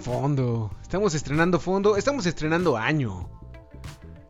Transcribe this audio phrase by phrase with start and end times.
[0.00, 0.70] fondo.
[0.82, 1.96] Estamos estrenando fondo.
[1.96, 3.28] Estamos estrenando año.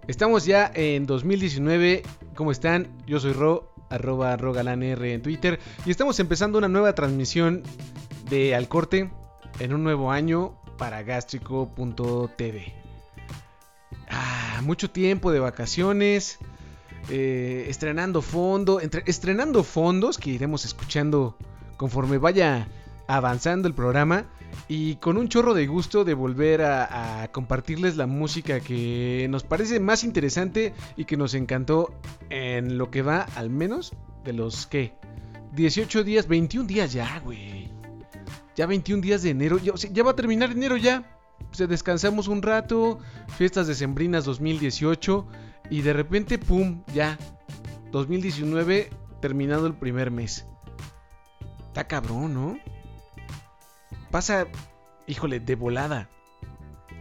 [0.06, 2.02] Estamos ya en 2019.
[2.34, 2.88] ¿Cómo están?
[3.06, 5.58] Yo soy Ro, arroba rogalanr en Twitter.
[5.84, 7.62] Y estamos empezando una nueva transmisión
[8.30, 9.10] de Al Corte
[9.58, 12.74] en un nuevo año para gástrico.tv.
[14.08, 16.38] Ah, mucho tiempo de vacaciones.
[17.08, 18.80] Eh, estrenando fondo.
[18.80, 21.36] estrenando fondos que iremos escuchando
[21.76, 22.68] conforme vaya
[23.06, 24.26] avanzando el programa
[24.68, 29.80] y con un chorro de gusto de volver a, compartirles la música que nos parece
[29.80, 31.94] más interesante y que nos encantó
[32.30, 33.92] en lo que va al menos
[34.24, 34.94] de los que
[35.54, 37.70] 18 días, 21 días ya, güey.
[38.54, 41.18] Ya 21 días de enero, ya, va a terminar enero ya.
[41.50, 42.98] Se descansamos un rato,
[43.36, 45.26] fiestas decembrinas 2018
[45.70, 46.82] y de repente, ¡pum!
[46.94, 47.18] Ya,
[47.92, 50.46] 2019 terminado el primer mes.
[51.68, 52.58] Está cabrón, ¿no?
[54.10, 54.46] Pasa,
[55.06, 56.08] híjole, de volada.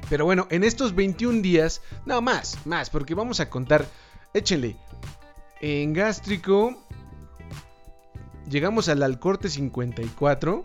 [0.09, 3.87] Pero bueno, en estos 21 días, no más, más, porque vamos a contar,
[4.33, 4.75] échenle.
[5.61, 6.75] En gástrico,
[8.49, 10.63] llegamos al Alcorte 54.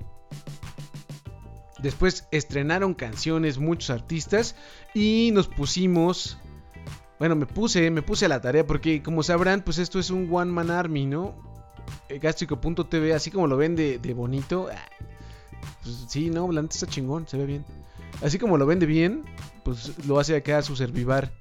[1.78, 4.54] Después estrenaron canciones muchos artistas
[4.92, 6.38] y nos pusimos
[7.20, 10.26] bueno, me puse, me puse a la tarea porque como sabrán, pues esto es un
[10.32, 11.34] one man army, ¿no?
[12.08, 14.70] Eh, gástrico.tv, así como lo ven de, bonito.
[15.82, 17.64] Pues sí, no, la está chingón, se ve bien.
[18.22, 19.24] Así como lo vende bien,
[19.64, 21.32] pues lo hace acá su servivar.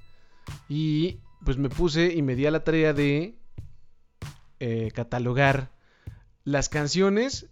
[0.68, 3.38] Y pues me puse y me di a la tarea de
[4.60, 5.72] eh, catalogar
[6.44, 7.48] las canciones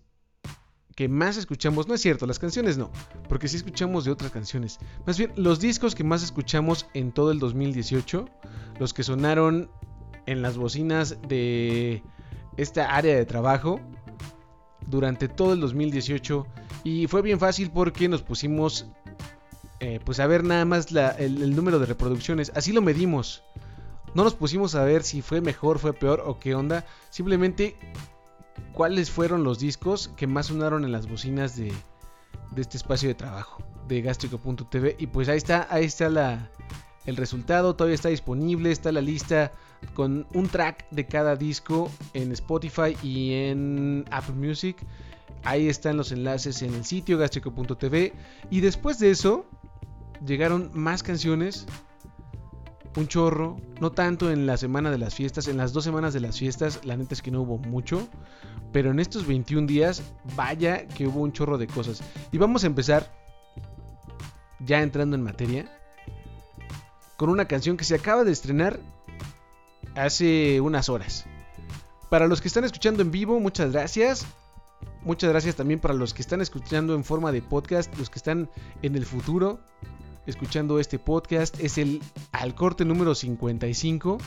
[0.95, 1.87] que más escuchamos.
[1.87, 2.91] No es cierto, las canciones no,
[3.29, 4.79] porque sí escuchamos de otras canciones.
[5.05, 8.27] Más bien, los discos que más escuchamos en todo el 2018,
[8.79, 9.69] los que sonaron
[10.25, 12.01] en las bocinas de
[12.57, 13.79] esta área de trabajo
[14.87, 16.47] durante todo el 2018
[16.83, 18.87] y fue bien fácil porque nos pusimos
[19.79, 20.87] eh, pues a ver nada más
[21.19, 23.43] el, número de reproducciones, así lo medimos.
[24.15, 27.75] No nos pusimos a ver si fue mejor, fue peor o qué onda, simplemente
[28.73, 31.71] cuáles fueron los discos que más sonaron en las bocinas de,
[32.51, 36.49] de este espacio de trabajo de gastrico.tv y pues ahí está, ahí está la,
[37.07, 39.53] el resultado, todavía está disponible, está la lista
[39.93, 44.77] con un track de cada disco en Spotify y en Apple Music.
[45.43, 48.13] Ahí están los enlaces en el sitio gastrico.tv.
[48.49, 49.45] Y después de eso,
[50.25, 51.65] llegaron más canciones.
[52.97, 56.19] Un chorro, no tanto en la semana de las fiestas, en las dos semanas de
[56.19, 58.07] las fiestas, la neta es que no hubo mucho,
[58.73, 60.01] pero en estos 21 días,
[60.35, 62.01] vaya que hubo un chorro de cosas.
[62.31, 63.13] Y vamos a empezar,
[64.59, 65.69] ya entrando en materia,
[67.17, 68.79] con una canción que se acaba de estrenar
[69.95, 71.25] hace unas horas.
[72.09, 74.25] Para los que están escuchando en vivo, muchas gracias.
[75.01, 78.49] Muchas gracias también para los que están escuchando en forma de podcast, los que están
[78.81, 79.59] en el futuro
[80.27, 81.59] escuchando este podcast.
[81.59, 82.01] Es el
[82.31, 84.19] al corte número 55.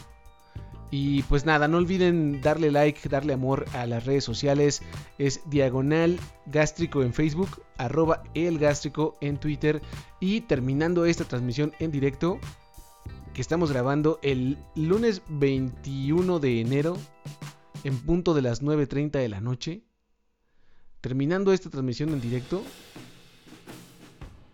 [0.90, 4.82] Y pues nada, no olviden darle like, darle amor a las redes sociales.
[5.18, 9.82] Es diagonal gástrico en Facebook, arroba el gástrico en Twitter.
[10.18, 12.40] Y terminando esta transmisión en directo,
[13.34, 16.96] que estamos grabando el lunes 21 de enero
[17.84, 19.82] en punto de las 9.30 de la noche.
[21.00, 22.62] Terminando esta transmisión en directo,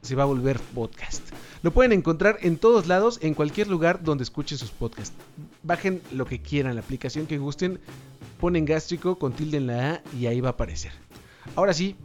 [0.03, 1.23] se va a volver podcast.
[1.63, 5.17] Lo pueden encontrar en todos lados, en cualquier lugar donde escuchen sus podcasts.
[5.63, 7.81] Bajen lo que quieran, la aplicación que gusten,
[8.39, 10.93] ponen gástrico con tilde en la A y ahí va a aparecer.
[11.57, 11.97] Ahora sí,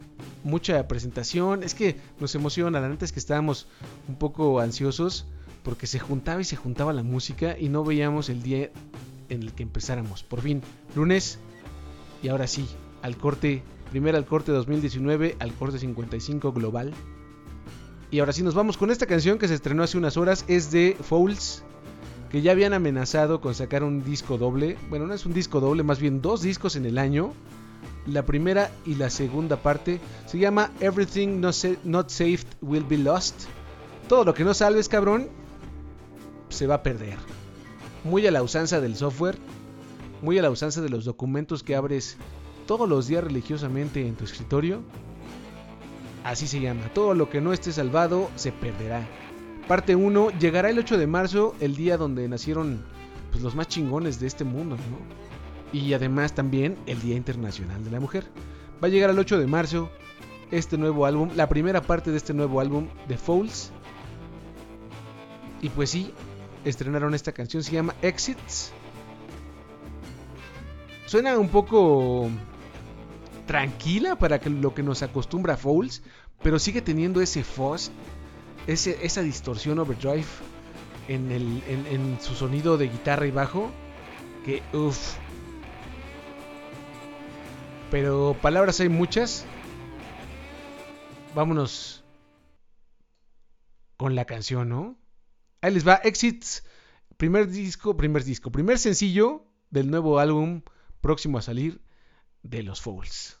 [0.42, 1.62] mucha presentación.
[1.62, 3.68] Es que nos emociona, la es que estábamos
[4.08, 5.26] un poco ansiosos
[5.62, 8.70] porque se juntaba y se juntaba la música y no veíamos el día
[9.28, 10.22] en el que empezáramos.
[10.22, 10.62] Por fin,
[10.94, 11.38] lunes
[12.22, 12.66] y ahora sí,
[13.02, 16.92] al corte, primero al corte 2019, al corte 55 global.
[18.10, 20.70] Y ahora sí nos vamos con esta canción que se estrenó hace unas horas, es
[20.70, 21.64] de Fouls,
[22.30, 24.76] que ya habían amenazado con sacar un disco doble.
[24.90, 27.32] Bueno, no es un disco doble, más bien dos discos en el año.
[28.06, 33.44] La primera y la segunda parte se llama Everything Not, Saved Will Be Lost.
[34.08, 35.28] Todo lo que no salves, cabrón,
[36.52, 37.16] se va a perder.
[38.04, 39.38] Muy a la usanza del software,
[40.22, 42.16] muy a la usanza de los documentos que abres
[42.66, 44.82] todos los días religiosamente en tu escritorio.
[46.24, 49.06] Así se llama, todo lo que no esté salvado se perderá.
[49.66, 52.82] Parte 1 llegará el 8 de marzo, el día donde nacieron
[53.30, 54.76] pues, los más chingones de este mundo,
[55.72, 58.24] Y además también el Día Internacional de la Mujer.
[58.82, 59.90] Va a llegar el 8 de marzo
[60.50, 63.72] este nuevo álbum, la primera parte de este nuevo álbum de Fouls.
[65.62, 66.12] Y pues sí,
[66.64, 68.72] estrenaron esta canción, se llama Exits.
[71.06, 72.30] Suena un poco
[73.46, 76.02] tranquila para lo que nos acostumbra Fouls,
[76.42, 77.90] pero sigue teniendo ese fuzz,
[78.66, 80.26] ese, esa distorsión overdrive
[81.08, 83.70] en, el, en su sonido de guitarra y bajo,
[84.44, 85.16] que uff.
[87.90, 89.44] Pero palabras hay muchas.
[91.34, 92.04] Vámonos
[93.96, 95.01] con la canción, ¿no?
[95.62, 96.64] Ahí les va, Exits,
[97.16, 100.62] primer disco, primer disco, primer sencillo del nuevo álbum
[101.00, 101.80] próximo a salir
[102.42, 103.38] de los Fouls.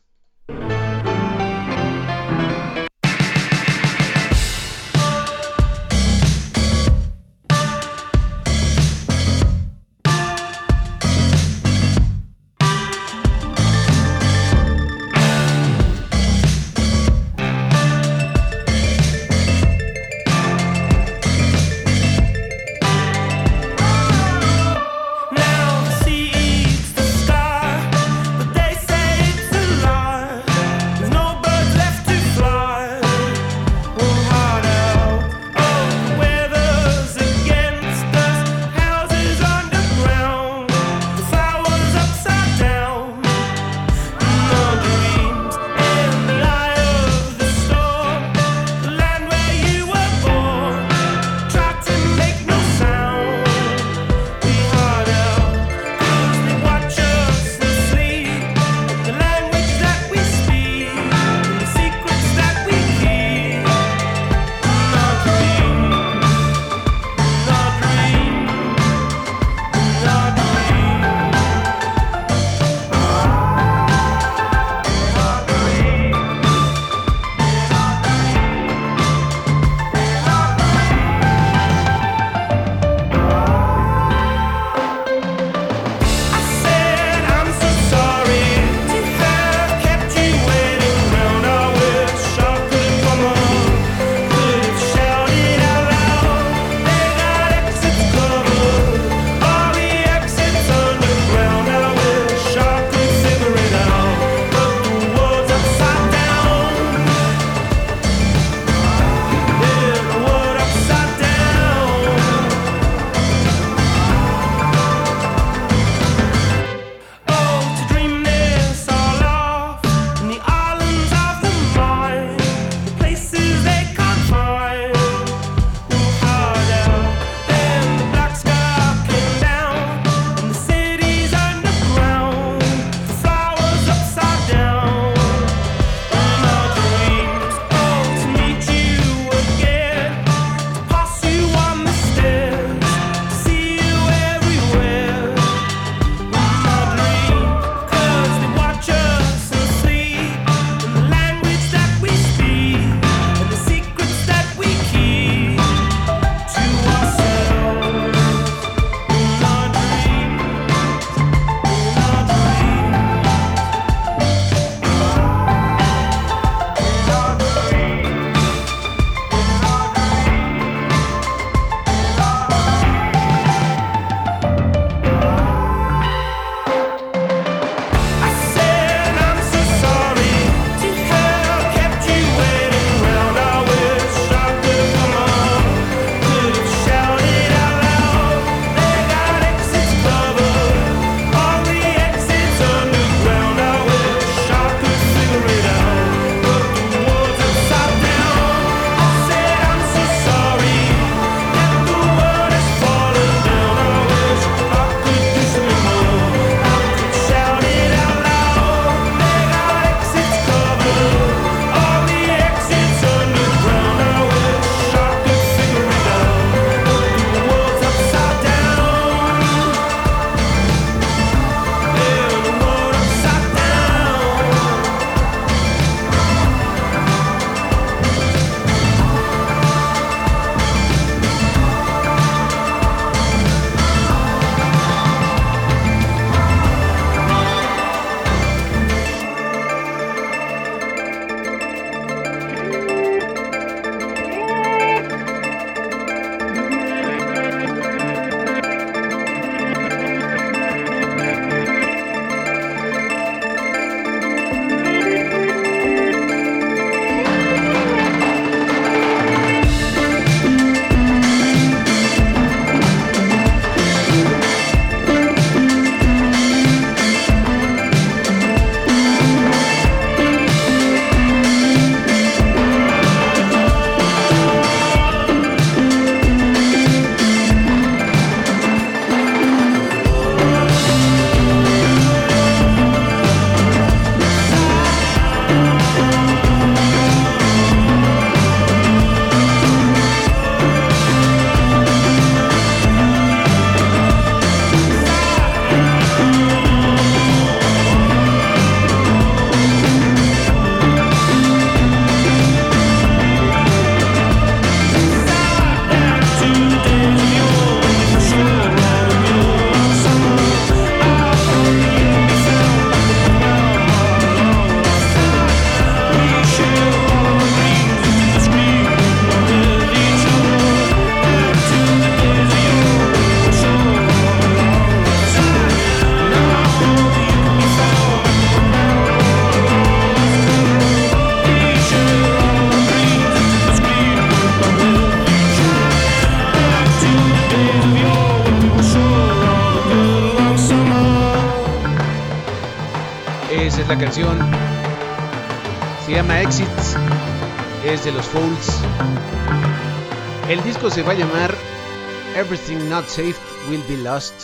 [354.12, 354.34] Lost.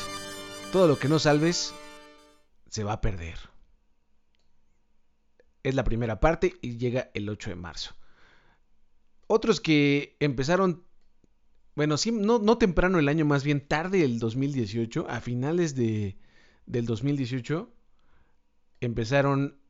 [0.72, 1.74] Todo lo que no salves
[2.70, 3.38] se va a perder.
[5.62, 7.94] Es la primera parte y llega el 8 de marzo.
[9.26, 10.84] Otros que empezaron,
[11.74, 16.16] bueno, sí, no, no temprano el año, más bien tarde el 2018, a finales de,
[16.64, 17.70] del 2018,
[18.80, 19.60] empezaron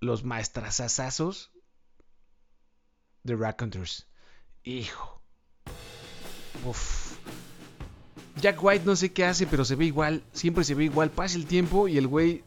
[0.00, 1.52] los maestrazazazos
[3.22, 4.08] de Raconteurs.
[4.64, 5.22] Hijo.
[6.64, 7.11] Uf.
[8.42, 10.24] Jack White no sé qué hace, pero se ve igual.
[10.32, 11.10] Siempre se ve igual.
[11.10, 12.42] Pasa el tiempo y el güey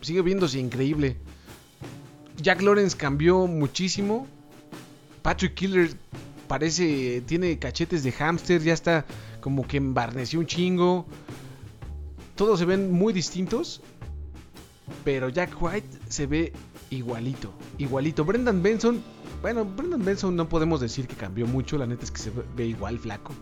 [0.00, 1.18] sigue viéndose increíble.
[2.40, 4.26] Jack Lawrence cambió muchísimo.
[5.20, 5.90] Patrick Killer
[6.48, 7.22] parece.
[7.26, 8.62] Tiene cachetes de hámster.
[8.62, 9.04] Ya está
[9.42, 11.04] como que embarneció un chingo.
[12.34, 13.82] Todos se ven muy distintos.
[15.04, 16.54] Pero Jack White se ve
[16.88, 17.52] igualito.
[17.76, 18.24] Igualito.
[18.24, 19.02] Brendan Benson.
[19.42, 21.76] Bueno, Brendan Benson no podemos decir que cambió mucho.
[21.76, 23.34] La neta es que se ve igual, flaco.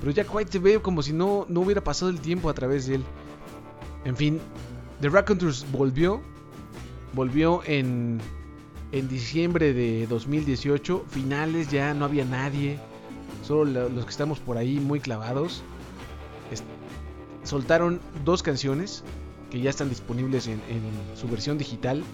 [0.00, 2.86] Pero Jack White se ve como si no, no hubiera pasado el tiempo a través
[2.86, 3.04] de él.
[4.04, 4.40] En fin,
[5.00, 6.20] The Raconteurs volvió.
[7.14, 8.20] Volvió en,
[8.92, 11.04] en diciembre de 2018.
[11.08, 12.78] Finales ya no había nadie.
[13.44, 15.62] Solo los que estamos por ahí muy clavados.
[17.42, 19.02] soltaron dos canciones
[19.50, 20.82] que ya están disponibles en, en
[21.16, 22.04] su versión digital.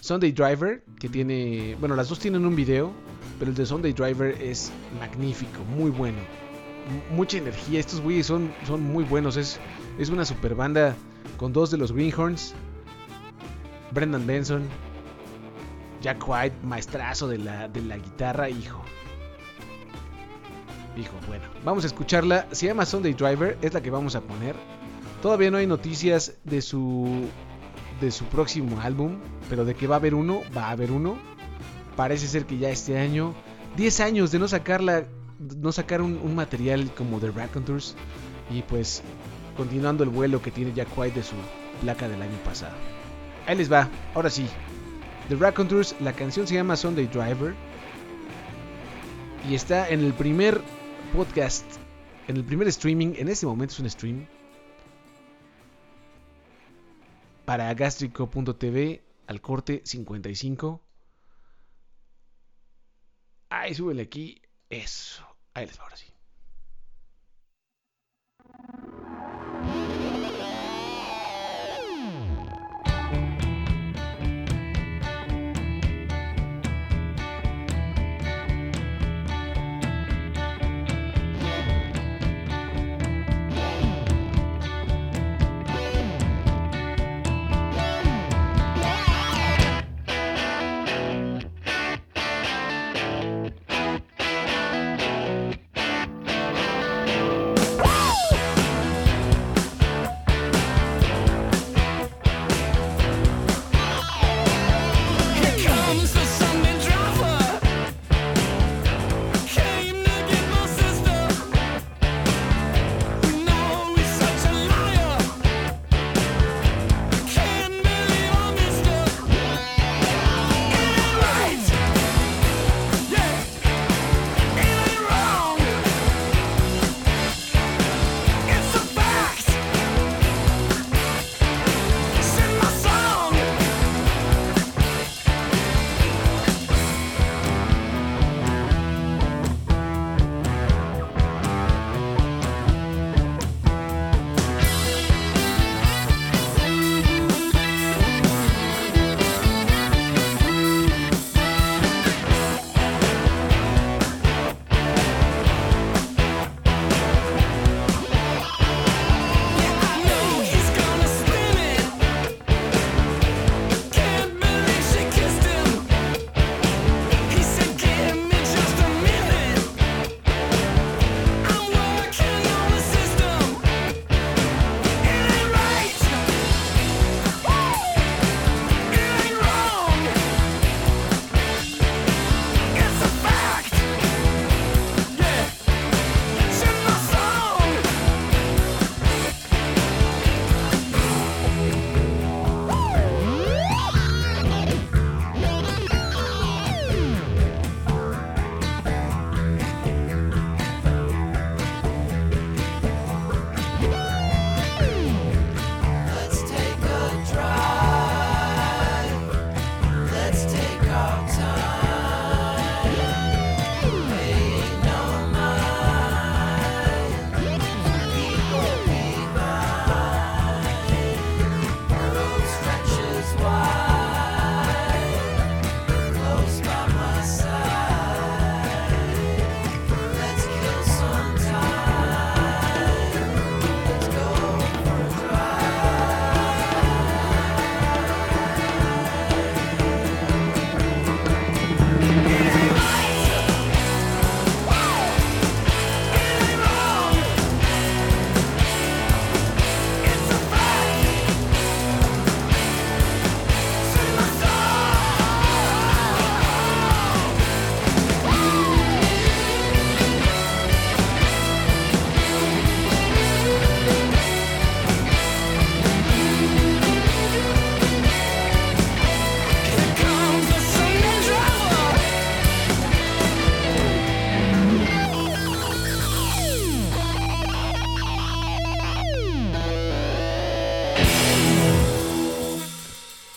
[0.00, 1.76] Sunday Driver, que tiene...
[1.80, 2.92] Bueno, las dos tienen un video.
[3.38, 6.43] Pero el de Sunday Driver es magnífico, muy bueno
[7.10, 7.80] mucha energía.
[7.80, 9.36] Estos güeyes son, son muy buenos.
[9.36, 9.58] Es,
[9.98, 10.96] es una super banda
[11.36, 12.54] con dos de los Greenhorns.
[13.92, 14.62] Brendan Benson.
[16.00, 18.82] Jack White, maestrazo de la, de la guitarra, hijo.
[20.96, 21.44] Hijo, bueno.
[21.64, 22.46] Vamos a escucharla.
[22.52, 23.58] Se llama Sunday Driver.
[23.62, 24.54] Es la que vamos a poner.
[25.22, 27.26] Todavía no hay noticias de su
[28.00, 31.16] de su próximo álbum, pero de que va a haber uno, va a haber uno.
[31.96, 33.34] Parece ser que ya este año,
[33.76, 35.04] 10 años de no sacarla
[35.38, 37.94] no sacar un, material como The Raconteurs
[38.50, 39.02] y pues
[39.56, 41.34] continuando el vuelo que tiene Jack White de su
[41.80, 42.74] placa del año pasado.
[43.46, 44.46] Ahí les va, ahora sí.
[45.28, 47.54] The Raconteurs, la canción se llama Sunday Driver
[49.48, 50.60] y está en el primer
[51.14, 51.66] podcast,
[52.28, 54.26] en el primer streaming, en este momento es un stream
[57.44, 60.80] para gastrico.tv al corte 55.
[63.50, 64.40] Ay, súbele aquí.
[64.70, 65.23] Eso.
[65.54, 66.12] Ahí les va ahora sí.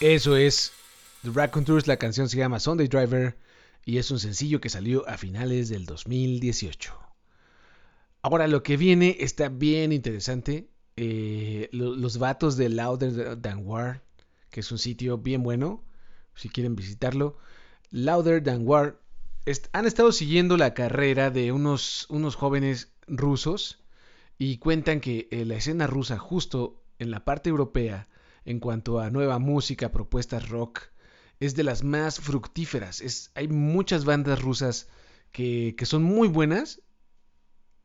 [0.08, 0.72] Eso es
[1.22, 3.36] The Tours, la canción se llama Sunday Driver
[3.84, 6.98] y es un sencillo que salió a finales del 2018.
[8.22, 10.70] Ahora lo que viene está bien interesante.
[10.96, 14.02] Eh, los vatos de Louder Than War,
[14.50, 15.84] que es un sitio bien bueno,
[16.36, 17.38] si quieren visitarlo.
[17.92, 19.02] Louder Than War
[19.74, 23.84] han estado siguiendo la carrera de unos, unos jóvenes rusos
[24.38, 28.08] y cuentan que eh, la escena rusa justo en la parte europea
[28.48, 30.84] en cuanto a nueva música, propuestas rock,
[31.42, 33.02] es de las más fructíferas.
[33.02, 34.88] Es, hay muchas bandas rusas
[35.34, 36.82] que, son muy buenas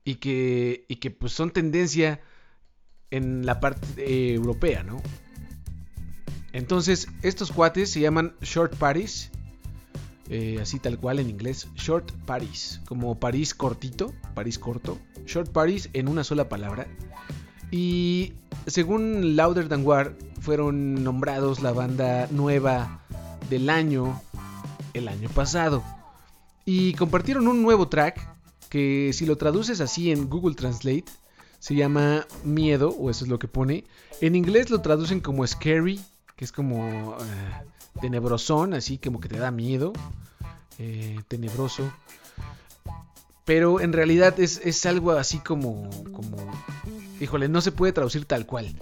[0.05, 2.21] y que, y que pues son tendencia
[3.11, 5.03] en la parte eh, europea, ¿no?
[6.53, 9.33] Entonces, estos cuates se llaman Short Paris,
[10.31, 15.91] eh, así tal cual en inglés, Short Paris, como París cortito, París corto, Short Paris
[15.93, 16.87] en una sola palabra.
[17.73, 18.35] Y
[18.67, 23.01] según Louder Than War, fueron nombrados la banda nueva
[23.49, 24.21] del año
[24.93, 25.83] el año pasado.
[26.65, 28.29] Y compartieron un nuevo track
[28.69, 31.07] que si lo traduces así en Google Translate
[31.59, 33.85] se llama Miedo, o eso es lo que pone.
[34.21, 36.01] En inglés lo traducen como Scary,
[36.37, 39.93] que es como uh, tenebrosón, así como que te da miedo,
[40.79, 41.91] eh, tenebroso.
[43.45, 46.37] Pero en realidad es, es algo así como, como
[47.21, 48.75] híjole, no se puede traducir tal cual.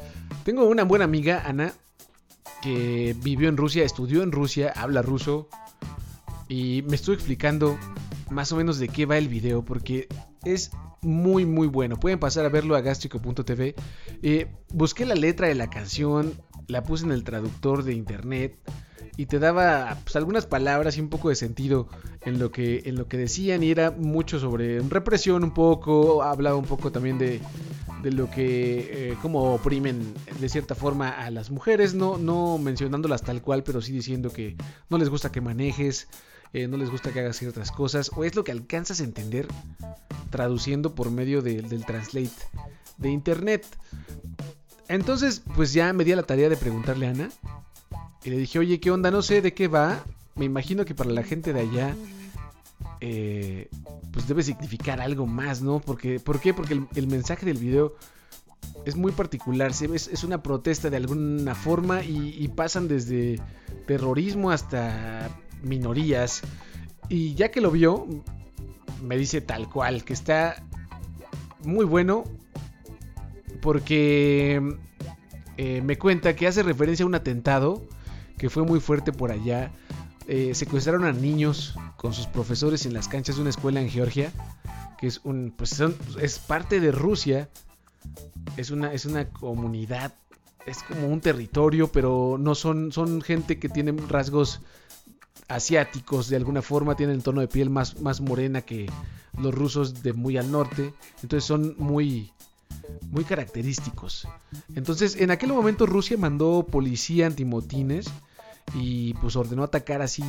[0.44, 1.75] Tengo una buena amiga, Ana,
[2.62, 5.49] que vivió en Rusia, estudió en Rusia, habla ruso
[6.49, 7.79] y me estuvo explicando
[8.31, 10.09] más o menos de qué va el video porque
[10.44, 10.70] es
[11.03, 11.99] muy muy bueno.
[11.99, 13.75] Pueden pasar a verlo a gastrico.tv.
[14.23, 16.35] Eh, busqué la letra de la canción,
[16.66, 18.59] la puse en el traductor de internet
[19.20, 21.88] y te daba pues, algunas palabras y un poco de sentido
[22.22, 26.56] en lo que en lo que decían y era mucho sobre represión un poco, hablaba
[26.56, 27.38] un poco también de
[28.02, 33.20] de lo que, eh, como oprimen de cierta forma a las mujeres, no, no mencionándolas
[33.20, 34.56] tal cual, pero sí diciendo que
[34.88, 36.09] no les gusta que manejes,
[36.54, 39.46] eh, no les gusta que hagas ciertas cosas, o es lo que alcanzas a entender
[40.30, 42.30] traduciendo por medio del translate
[42.96, 43.66] de internet.
[44.88, 47.30] Entonces, pues ya me di a la tarea de preguntarle a Ana.
[48.24, 49.11] Y le dije, oye, ¿qué onda?
[49.11, 50.04] No sé de qué va.
[50.35, 51.94] Me imagino que para la gente de allá
[53.00, 53.68] eh,
[54.12, 55.80] pues debe significar algo más, ¿no?
[55.80, 56.52] Porque, ¿Por qué?
[56.52, 57.94] Porque el, mensaje del video
[58.85, 63.40] es muy particular, es, es una protesta de alguna forma y, pasan desde
[63.87, 65.30] terrorismo hasta
[65.62, 66.42] minorías.
[67.09, 68.06] Y ya que lo vio,
[69.02, 70.62] me dice tal cual, que está
[71.64, 72.24] muy bueno
[73.62, 74.76] porque
[75.56, 77.87] eh, me cuenta que hace referencia a un atentado
[78.40, 79.70] que fue muy fuerte por allá
[80.26, 84.33] eh, secuestraron a niños con sus profesores en las canchas de una escuela en Georgia,
[84.98, 85.79] que es un, pues
[86.18, 87.50] es parte de Rusia,
[88.57, 90.14] es una, es una comunidad,
[90.64, 94.62] es como un territorio, pero no son, son gente que tiene rasgos
[95.48, 98.87] asiáticos de alguna forma, tienen el tono de piel más, más morena que
[99.37, 102.33] los rusos de muy al norte, entonces son muy,
[103.11, 104.26] muy característicos.
[104.74, 108.07] Entonces, en aquel momento Rusia mandó policía antimotines
[108.74, 110.22] y pues ordenó atacar así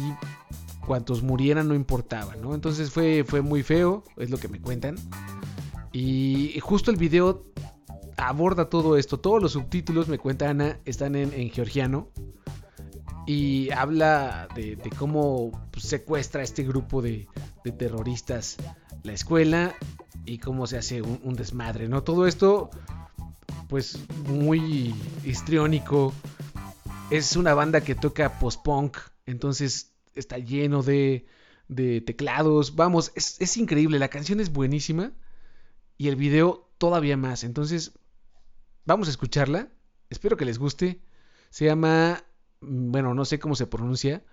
[0.86, 2.56] cuantos murieran no importaba, ¿no?
[2.56, 4.95] Entonces fue, fue muy feo, es lo que me cuentan.
[5.93, 7.45] Y justo el video
[8.17, 12.10] aborda todo esto, todos los subtítulos, me cuenta Ana, están en, georgiano.
[13.27, 17.27] Y habla de, cómo pues, secuestra a este grupo de,
[17.77, 18.58] terroristas
[19.04, 19.75] la escuela
[20.25, 22.04] y cómo se hace un, un desmadre, ¿no?
[22.04, 22.69] Todo esto,
[23.67, 26.13] pues muy histriónico,
[27.12, 31.28] es una banda que toca post-punk, entonces está lleno de,
[32.06, 32.76] teclados.
[32.76, 34.00] Vamos, es, es increíble.
[34.00, 35.12] La canción es buenísima.
[35.97, 37.43] Y el video todavía más.
[37.43, 37.91] Entonces,
[38.86, 39.69] vamos a escucharla.
[40.10, 41.02] Espero que les guste.
[41.50, 42.24] Se llama,
[42.62, 44.24] bueno, no sé cómo se pronuncia,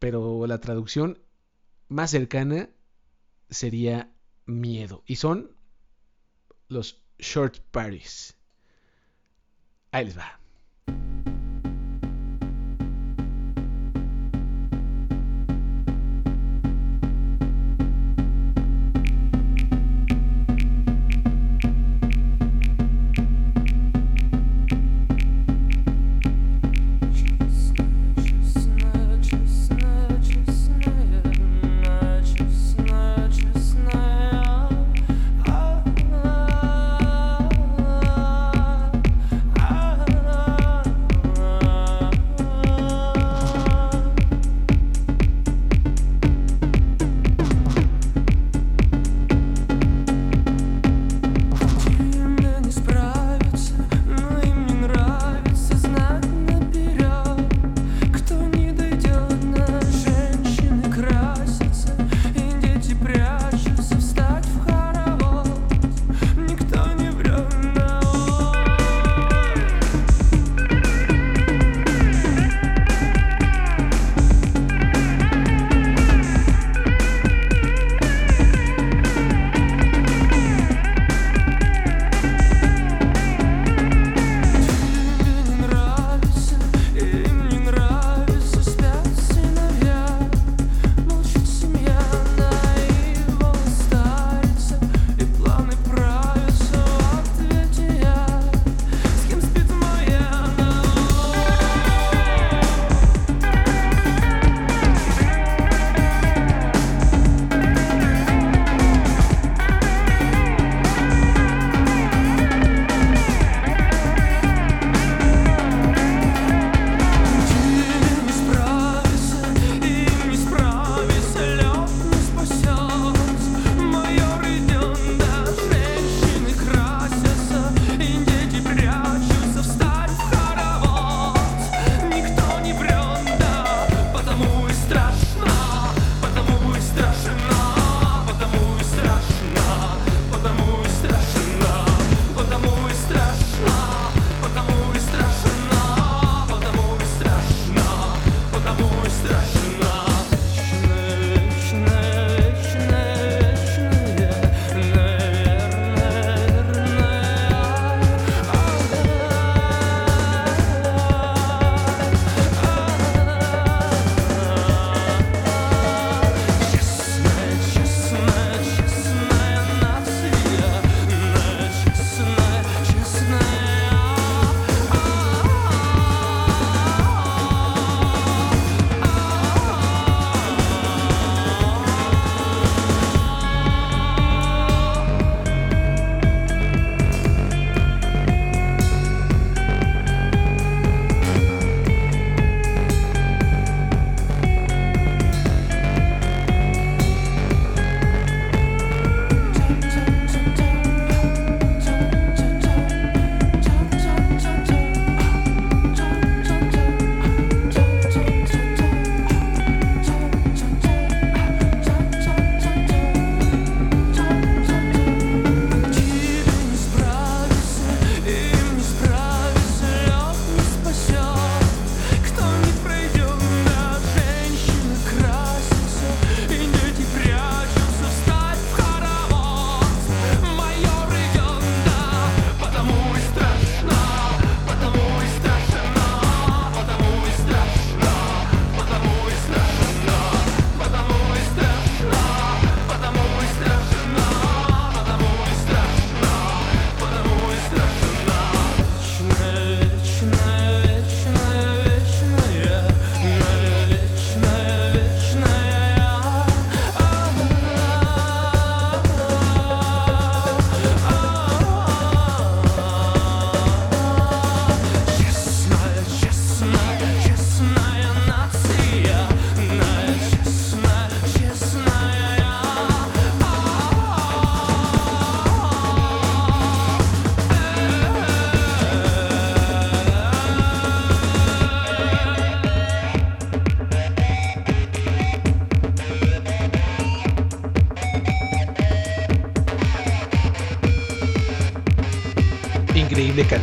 [0.00, 1.22] pero la traducción
[1.88, 2.70] más cercana
[3.48, 4.12] sería
[4.46, 5.04] miedo.
[5.06, 5.56] Y son
[6.68, 8.36] los short parties.
[9.92, 10.39] Ahí les va.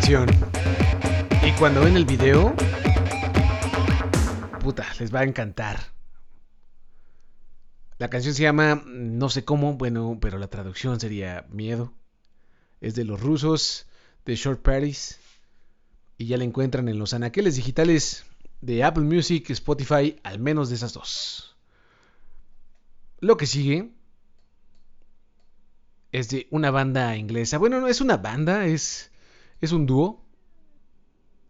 [0.08, 2.56] Y cuando ven el video,
[4.62, 5.78] puta, les va a encantar.
[7.98, 11.93] La canción se llama No sé cómo, bueno, pero la traducción sería Miedo.
[12.80, 13.86] Es de los rusos,
[14.24, 15.20] de Short Paris.
[16.17, 18.26] Y ya la encuentran en los anaqueles digitales
[18.62, 21.58] de Apple Music, Spotify, al menos de esas dos.
[23.20, 23.91] Lo que sigue
[26.13, 27.58] es de una banda inglesa.
[27.58, 29.12] Bueno, no es una banda, es,
[29.62, 30.24] es un dúo.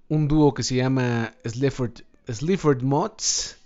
[0.10, 3.58] Un dúo que se llama Sleaford, Sleaford Mods.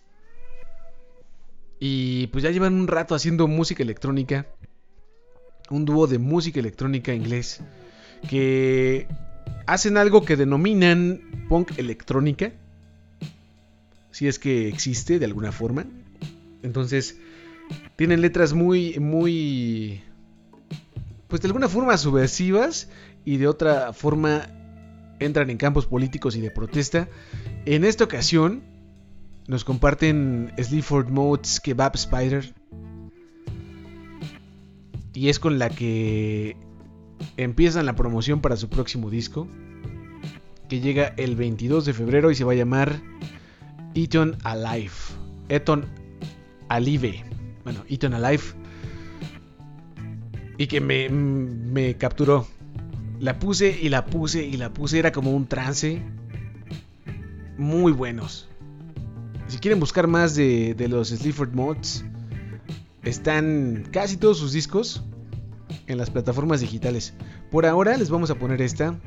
[1.80, 4.48] Y pues ya llevan un rato haciendo música electrónica.
[5.70, 7.62] Un dúo de música electrónica inglés.
[8.30, 9.08] Que
[9.68, 12.52] hacen algo que denominan punk electrónica.
[14.12, 15.86] Si es que existe de alguna forma.
[16.64, 17.18] Entonces,
[17.96, 20.04] tienen letras muy, muy
[21.32, 22.90] pues de alguna forma subversivas
[23.26, 24.48] y de otra forma
[25.20, 27.08] entran en campos políticos y de protesta.
[27.66, 28.64] En esta ocasión
[29.48, 32.54] nos comparten Sleaford Modes Kebab Spider.
[35.14, 36.56] Y es con la que
[37.38, 39.48] empiezan la promoción para su próximo disco.
[40.70, 43.02] Que llega el 22 de febrero y se va a llamar
[43.94, 44.92] Eton Alive.
[45.50, 45.86] Eton
[46.70, 47.26] Alive.
[47.64, 48.42] Bueno, Eton Alive
[50.62, 52.46] y que me, me capturó.
[53.22, 54.98] La puse y la puse y la puse.
[54.98, 56.02] Era como un trance.
[57.56, 58.50] Muy buenos.
[59.48, 62.04] Si quieren buscar más de, de los Sleaford Mods,
[63.04, 65.04] están casi todos sus discos
[65.86, 67.14] en las plataformas digitales.
[67.52, 69.00] Por ahora les vamos a poner esta.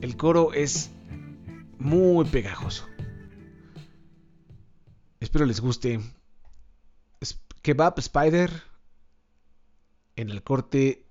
[0.00, 0.90] El coro es
[1.78, 2.84] muy pegajoso.
[5.20, 6.00] Espero les guste.
[7.62, 8.50] Kebab Spider
[10.16, 11.04] en el corte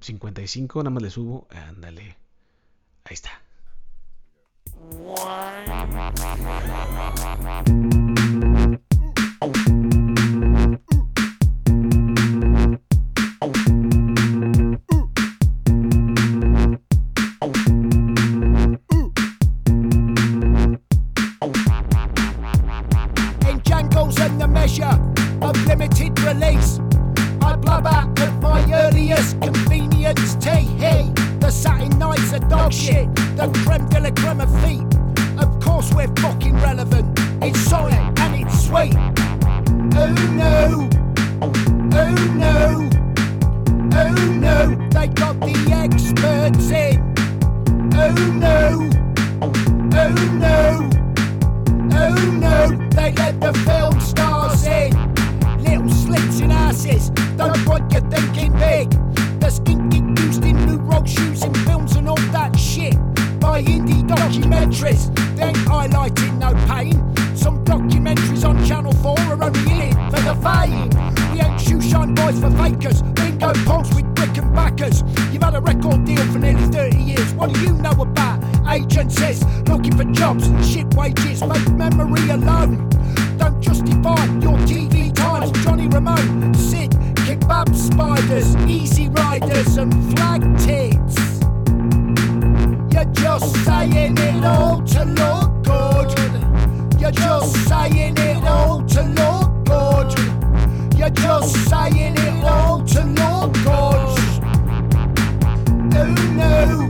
[0.00, 1.46] 55, nada más le subo.
[1.50, 2.16] Ándale.
[3.04, 3.42] Ahí está.
[29.18, 31.10] Convenience tea, hey.
[31.40, 33.12] The satin nights are dog oh, shit.
[33.36, 34.86] The creme de la creme of feet.
[35.42, 37.18] Of course we're fucking relevant.
[37.42, 38.94] It's oh, solid and it's sweet.
[39.96, 40.88] Oh no.
[41.42, 42.90] Oh no.
[43.92, 44.88] Oh no.
[44.90, 47.14] They got the experts in.
[47.94, 48.88] Oh no.
[49.42, 50.12] Oh
[50.44, 50.90] no.
[51.92, 52.88] Oh no.
[52.90, 54.92] They let the film stars in.
[55.58, 57.10] Little slits and asses.
[57.36, 59.07] Don't want you thinking big
[59.48, 62.94] just getting used in new road shoes in films and all that shit.
[63.40, 66.92] By indie documentaries, then highlighting no pain.
[67.34, 70.90] Some documentaries on Channel 4 are only in it for the fame.
[71.32, 75.02] We ain't shoe shine boys for fakers, bingo poles with brick and backers.
[75.32, 78.44] You've had a record deal for nearly 30 years, what do you know about?
[78.70, 82.86] Agencies looking for jobs, shit wages, make memory alone.
[83.38, 86.92] Don't justify your TV times, Johnny Ramone, Sid,
[87.48, 91.16] fab spiders, easy riders, and flag tits.
[92.92, 96.10] You're just saying it all to look good.
[97.00, 100.10] You're just saying it all to look good.
[100.98, 104.08] You're just saying it all to look good.
[106.00, 106.88] Oh no,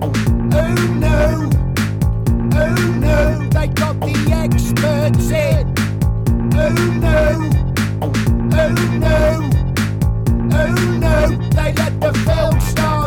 [0.00, 0.12] oh
[0.54, 1.50] no,
[2.54, 5.74] oh no, they got the experts in.
[6.54, 6.72] Oh
[7.04, 7.20] no,
[8.02, 8.68] oh
[8.98, 9.57] no.
[10.60, 12.97] Oh no, they let the film start.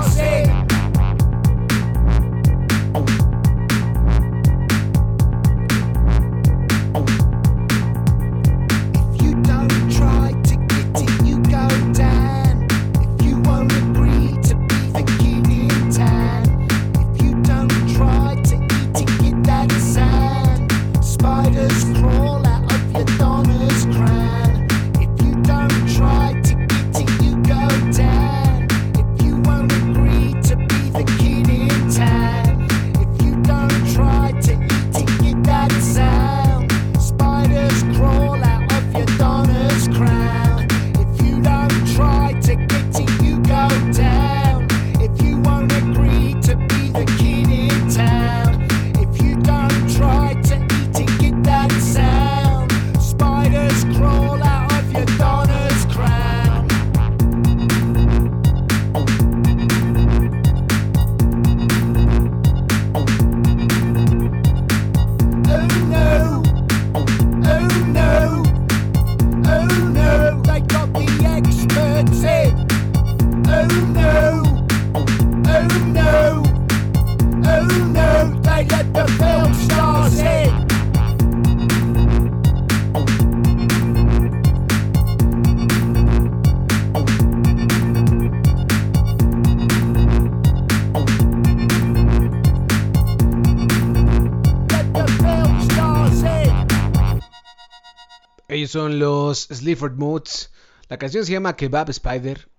[98.71, 100.51] Son los Sleaford Moods.
[100.87, 102.49] La canción se llama Kebab Spider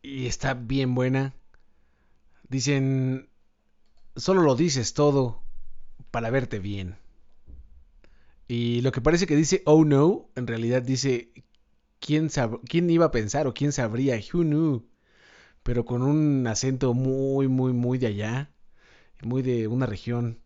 [0.00, 1.34] y está bien buena.
[2.48, 3.28] Dicen,
[4.14, 5.42] solo lo dices todo
[6.12, 6.96] para verte bien.
[8.46, 11.32] Y lo que parece que dice oh no, en realidad dice
[11.98, 12.30] quién,
[12.68, 14.86] quién iba a pensar o quién sabría, who knew.
[15.64, 18.50] Pero con un acento muy, muy, muy de allá.
[19.22, 20.40] Muy de una región.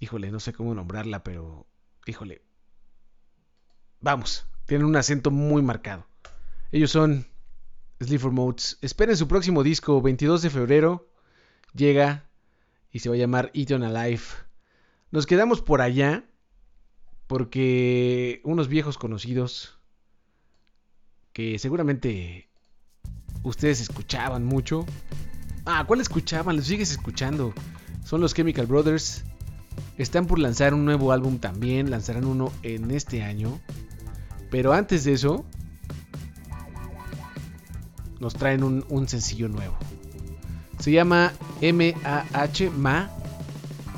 [0.00, 1.66] Híjole, no sé cómo nombrarla, pero...
[2.06, 2.42] Híjole,
[4.00, 6.06] Vamos, tienen un acento muy marcado.
[6.72, 7.26] Ellos son
[8.00, 8.78] Sleeper Modes.
[8.80, 11.08] Esperen su próximo disco, 22 de febrero.
[11.74, 12.24] Llega
[12.90, 14.22] y se va a llamar Eaton Alive.
[15.10, 16.24] Nos quedamos por allá
[17.26, 19.78] porque unos viejos conocidos
[21.32, 22.48] que seguramente
[23.42, 24.86] ustedes escuchaban mucho.
[25.66, 26.56] Ah, ¿cuál escuchaban?
[26.56, 27.52] Los sigues escuchando.
[28.04, 29.24] Son los Chemical Brothers.
[29.98, 31.90] Están por lanzar un nuevo álbum también.
[31.90, 33.60] Lanzarán uno en este año.
[34.50, 35.44] Pero antes de eso,
[38.18, 39.76] nos traen un, sencillo nuevo.
[40.78, 41.32] Se llama
[41.62, 43.10] MAH, MA,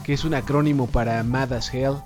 [0.04, 1.96] que es un acrónimo para Mad as Hell.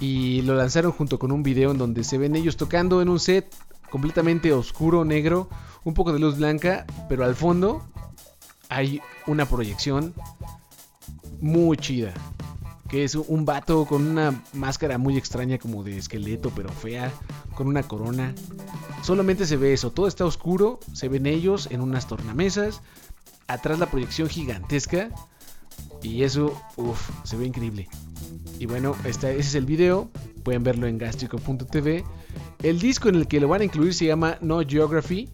[0.00, 3.18] Y lo lanzaron junto con un video en donde se ven ellos tocando en un
[3.18, 3.52] set
[3.90, 5.48] completamente oscuro, negro,
[5.84, 7.88] un poco de luz blanca, pero al fondo
[8.68, 10.14] hay una proyección
[11.40, 12.14] muy chida
[12.88, 17.12] que es un vato con una máscara muy extraña como de esqueleto, pero fea,
[17.54, 18.34] con una corona.
[19.02, 22.80] Solamente se ve eso, todo está oscuro, se ven ellos en unas tornamesas,
[23.46, 25.10] atrás la proyección gigantesca
[26.02, 27.88] y eso, uff, se ve increíble.
[28.58, 30.10] Y bueno, este, ese es el video,
[30.42, 32.04] pueden verlo en gastrico.tv.
[32.62, 35.28] El disco en el que lo van a incluir se llama No Geography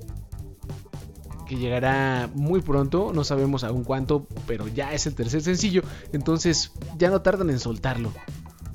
[1.44, 5.82] que llegará muy pronto, no sabemos aún cuánto, pero ya es el tercer sencillo,
[6.12, 8.12] entonces ya no tardan en soltarlo.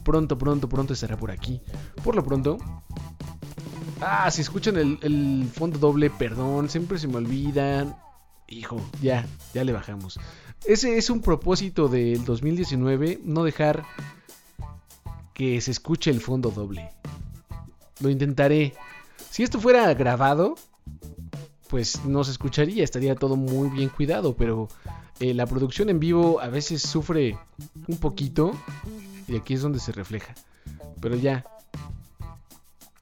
[0.03, 1.61] Pronto, pronto, pronto estará por aquí.
[2.03, 2.57] Por lo pronto...
[4.01, 7.97] Ah, si escuchan el, fondo doble, perdón, siempre se me olvidan.
[8.47, 10.17] Hijo, ya, ya le bajamos.
[10.65, 13.83] Ese es un propósito del 2019, no dejar
[15.33, 16.91] que se escuche el fondo doble.
[17.99, 18.73] Lo intentaré.
[19.29, 20.55] Si esto fuera grabado,
[21.69, 24.67] pues no se escucharía, estaría todo muy bien cuidado, pero
[25.19, 27.37] eh, la producción en vivo a veces sufre
[27.87, 28.51] un poquito
[29.27, 30.33] y aquí es donde se refleja.
[30.99, 31.45] Pero ya,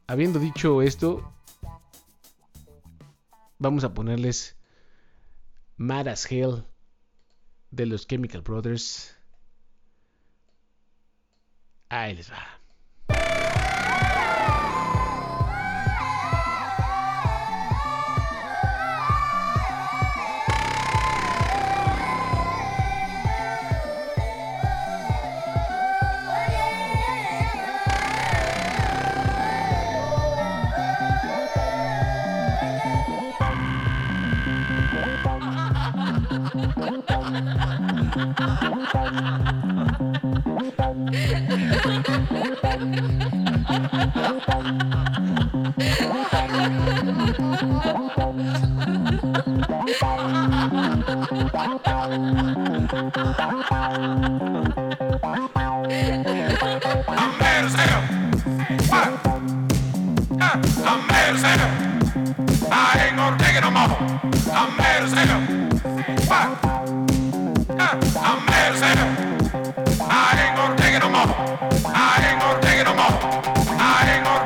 [0.06, 1.34] habiendo dicho esto,
[3.58, 4.58] vamos a ponerles
[5.78, 6.66] Mad as Hell
[7.72, 9.16] de los Chemical Brothers.
[11.88, 12.57] Ahí les va.
[37.38, 37.44] I'm
[61.08, 61.72] mad as hell.
[62.72, 63.98] I ain't gonna take it no more.
[64.52, 65.87] I'm mad as hell.
[68.30, 68.82] I'm mad as.
[70.02, 71.32] I ain't gonna take it no more.
[71.96, 73.16] I ain't gonna take it no more.
[73.80, 74.37] I ain't gonna.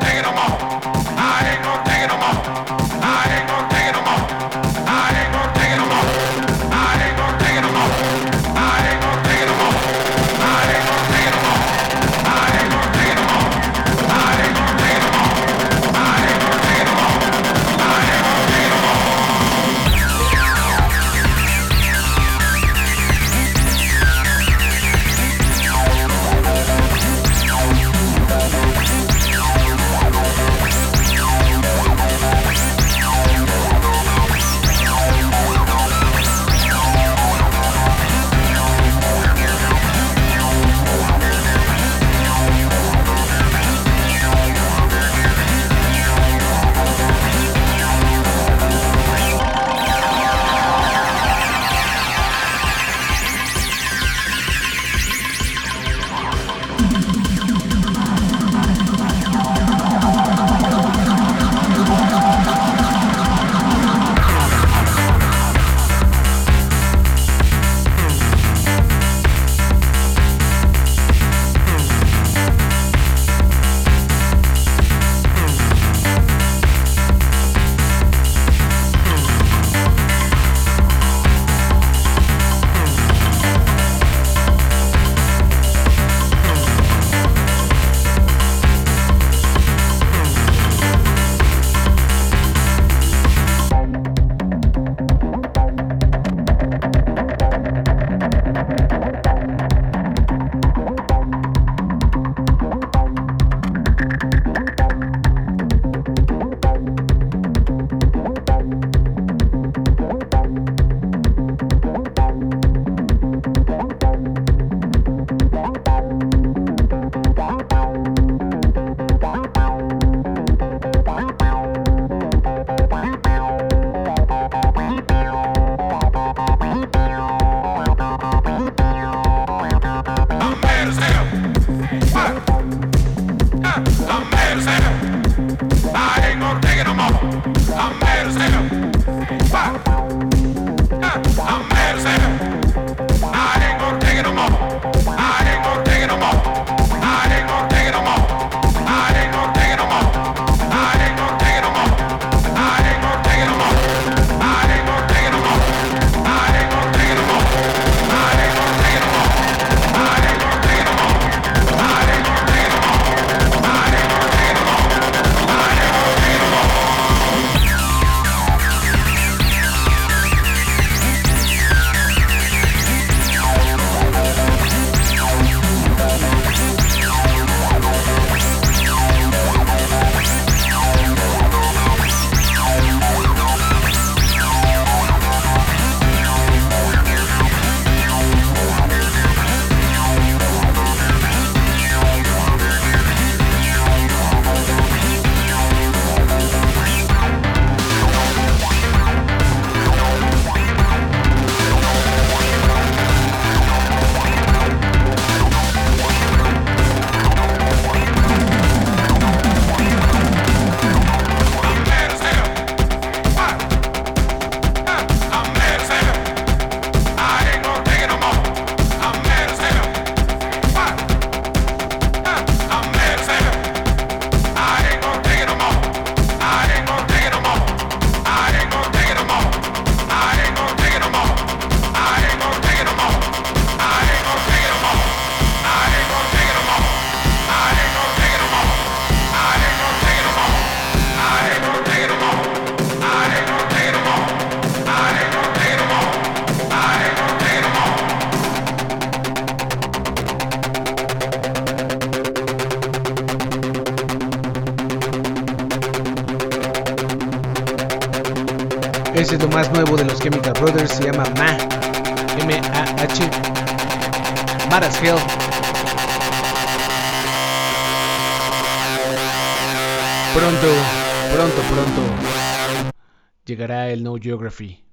[274.21, 274.83] Geography,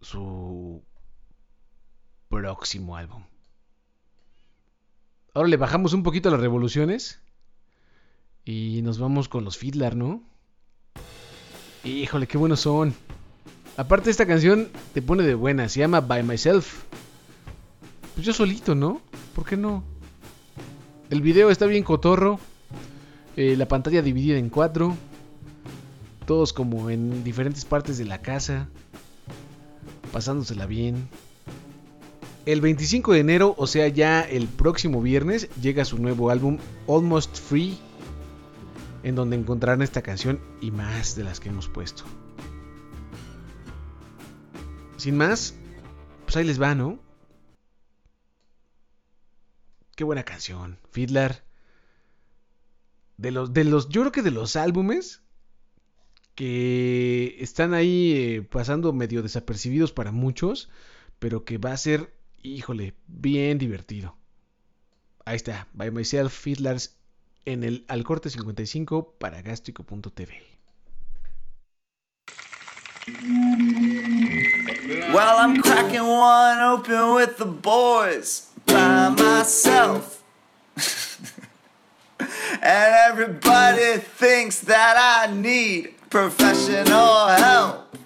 [0.00, 0.82] su
[2.28, 3.22] próximo álbum.
[5.34, 7.20] Ahora le bajamos un poquito a las revoluciones
[8.44, 10.22] y nos vamos con los Fiddler, ¿no?
[11.84, 12.94] Híjole, qué buenos son.
[13.76, 16.84] Aparte esta canción te pone de buena, se llama By Myself.
[18.14, 19.02] Pues yo solito, ¿no?
[19.34, 19.84] ¿Por qué no?
[21.10, 22.40] El video está bien cotorro.
[23.36, 24.96] Eh, la pantalla dividida en cuatro.
[26.26, 28.68] Todos como en diferentes partes de la casa.
[30.12, 31.08] Pasándosela bien.
[32.44, 36.58] El 25 de enero, o sea ya el próximo viernes, llega su nuevo álbum
[36.88, 37.78] Almost Free.
[39.02, 42.02] En donde encontrarán esta canción y más de las que hemos puesto.
[44.96, 45.54] Sin más,
[46.24, 46.98] pues ahí les va, ¿no?
[49.94, 50.78] Qué buena canción.
[50.90, 51.44] Fiddler
[53.16, 55.22] de los, de los, yo creo que de los álbumes
[56.36, 60.68] que están ahí eh, pasando medio desapercibidos para muchos,
[61.18, 64.14] pero que va a ser, híjole, bien divertido.
[65.24, 66.94] Ahí está, By Myself Fiddlers
[67.46, 70.34] en el Al Corte 55 para Gástrico.tv.
[75.12, 80.22] Well, I'm cracking one open with the boys by myself.
[82.20, 87.96] and everybody thinks that I need professional help.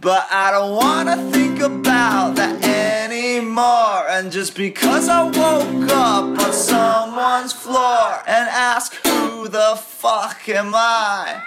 [0.00, 4.08] But I don't wanna think about that anymore.
[4.08, 10.72] And just because I woke up on someone's floor and asked, Who the fuck am
[10.74, 11.42] I?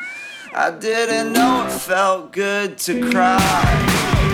[0.53, 4.32] I didn't know it felt good to cry.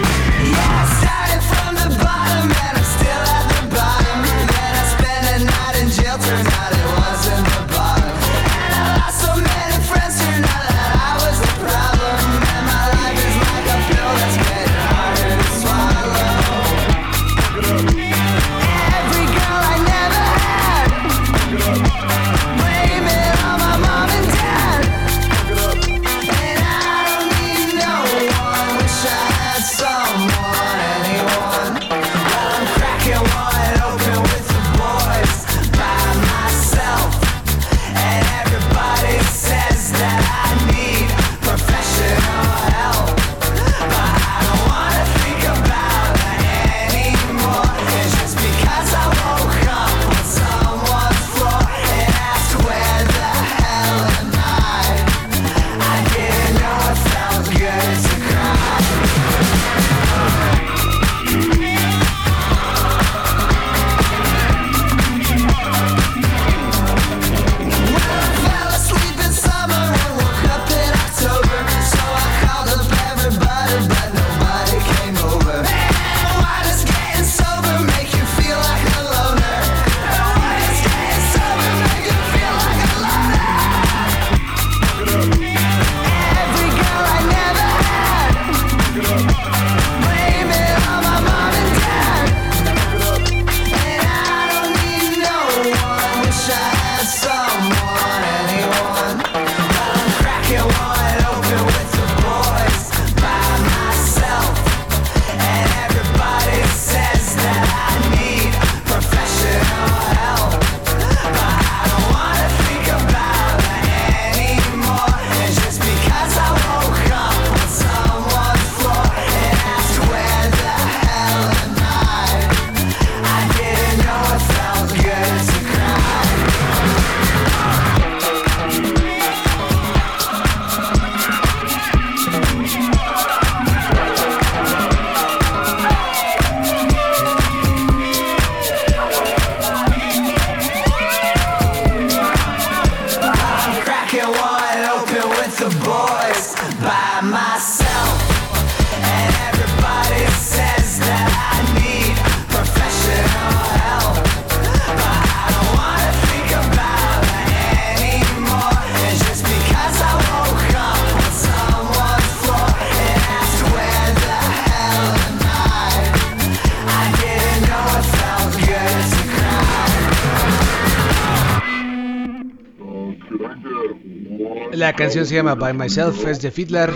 [175.09, 176.93] Canción se llama By Myself, es de Fiddler.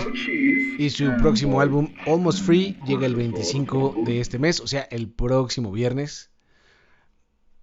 [0.78, 5.08] Y su próximo álbum, Almost Free, llega el 25 de este mes, o sea, el
[5.08, 6.30] próximo viernes.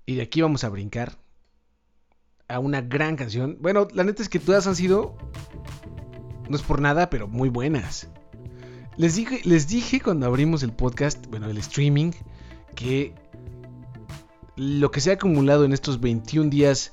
[0.06, 1.18] Y de aquí vamos a brincar
[2.49, 3.60] a una gran canción.
[3.62, 5.16] Bueno, la neta es que todas han sido,
[6.49, 8.10] no es por nada, pero muy buenas.
[8.97, 12.12] Les dije, les dije cuando abrimos el podcast, bueno, el streaming,
[12.76, 13.16] que
[14.58, 16.91] lo que se ha acumulado en estos 21 días,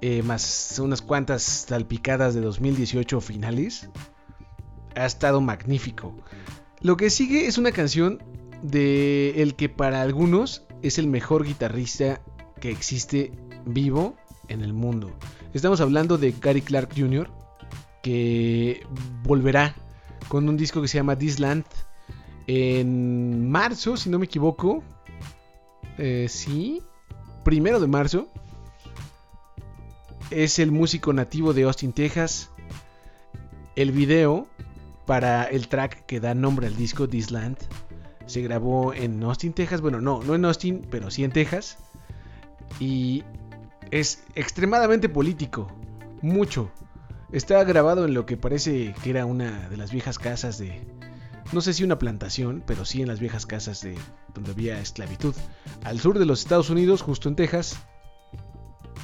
[0.00, 3.88] eh, más unas cuantas salpicadas de 2018 finales,
[4.94, 6.14] ha estado magnífico.
[6.80, 8.22] Lo que sigue es una canción
[8.62, 12.20] de el que para algunos es el mejor guitarrista
[12.60, 13.32] que existe
[13.66, 14.16] vivo
[14.48, 15.12] en el mundo.
[15.54, 17.30] Estamos hablando de Gary Clark Jr.,
[18.02, 18.86] que
[19.24, 19.74] volverá
[20.28, 21.64] con un disco que se llama This Land
[22.46, 24.82] en marzo, si no me equivoco.
[25.98, 26.82] Eh, sí,
[27.44, 28.28] primero de marzo.
[30.30, 32.50] Es el músico nativo de Austin, Texas.
[33.76, 34.46] El video
[35.06, 37.56] para el track que da nombre al disco This Land
[38.28, 39.80] se grabó en Austin, Texas.
[39.80, 41.78] Bueno, no, no en Austin, pero sí en Texas.
[42.78, 43.24] Y
[43.90, 45.72] es extremadamente político.
[46.20, 46.70] Mucho.
[47.32, 50.86] Está grabado en lo que parece que era una de las viejas casas de...
[51.52, 53.96] No sé si una plantación, pero sí en las viejas casas de
[54.34, 55.34] donde había esclavitud.
[55.82, 57.78] Al sur de los Estados Unidos, justo en Texas.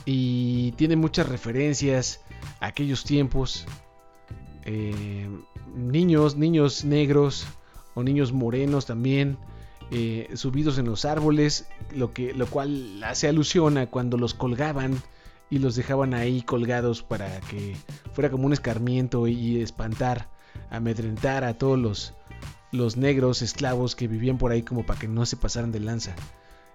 [0.04, 2.20] Y tiene muchas referencias
[2.60, 3.66] a aquellos tiempos.
[4.64, 5.28] Eh,
[5.74, 7.46] niños, niños negros
[7.94, 9.38] o niños morenos también.
[9.90, 15.00] Eh, subidos en los árboles, lo, que, lo cual hace alusión a cuando los colgaban
[15.50, 17.76] y los dejaban ahí colgados para que
[18.12, 20.28] fuera como un escarmiento y espantar,
[20.70, 22.14] amedrentar a todos los,
[22.72, 26.16] los negros esclavos que vivían por ahí como para que no se pasaran de lanza.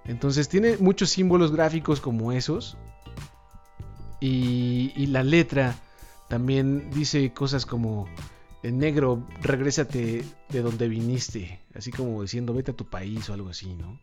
[0.06, 2.78] Entonces tiene muchos símbolos gráficos como esos.
[4.20, 5.76] Y, y la letra
[6.28, 8.08] también dice cosas como
[8.64, 13.50] en negro, regrésate de donde viniste, así como diciendo vete a tu país o algo
[13.50, 14.00] así, ¿no?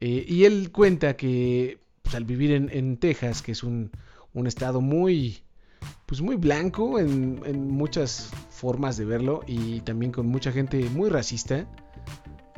[0.00, 3.90] Eh, y él cuenta que pues, al vivir en, Texas, que es un,
[4.32, 5.38] un, estado muy,
[6.06, 11.08] pues muy blanco en, en, muchas formas de verlo y también con mucha gente muy
[11.08, 11.66] racista,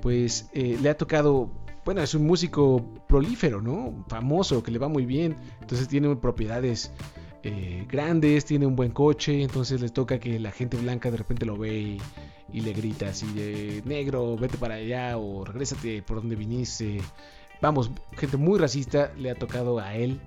[0.03, 1.51] pues eh, le ha tocado,
[1.87, 4.05] bueno, es un músico prolífero, ¿no?
[4.09, 6.91] Famoso, que le va muy bien, entonces tiene propiedades
[7.45, 11.47] eh, grandes, tiene un buen coche, entonces les toca que la gente blanca de repente
[11.47, 11.99] lo ve
[12.53, 13.27] y, le grita así
[13.85, 16.99] negro, vete para allá o regrésate por donde viniste.
[17.61, 20.21] Vamos, gente muy racista le ha tocado a él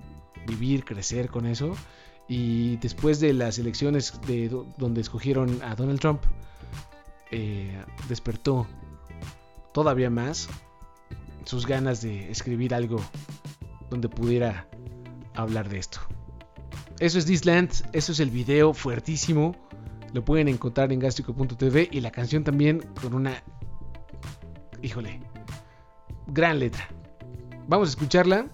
[0.46, 1.74] vivir, crecer con eso.
[2.26, 4.48] Y después de las elecciones de
[4.78, 6.22] donde escogieron a Donald Trump,
[7.30, 8.66] eh, despertó
[9.74, 10.48] todavía más
[11.50, 13.04] sus ganas de escribir algo
[13.90, 14.68] donde pudiera
[15.34, 15.98] hablar de esto.
[17.00, 19.56] Eso es Disland, eso es el video fuertísimo.
[20.12, 23.42] Lo pueden encontrar en gastrico.tv y la canción también con una...
[24.80, 25.20] Híjole,
[26.28, 26.88] gran letra.
[27.66, 28.48] Vamos a escucharla.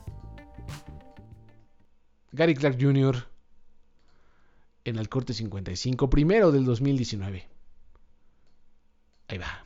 [2.32, 3.28] Gary Clark Jr.
[4.84, 7.46] en el corte 55, primero del 2019.
[9.28, 9.65] Ahí va.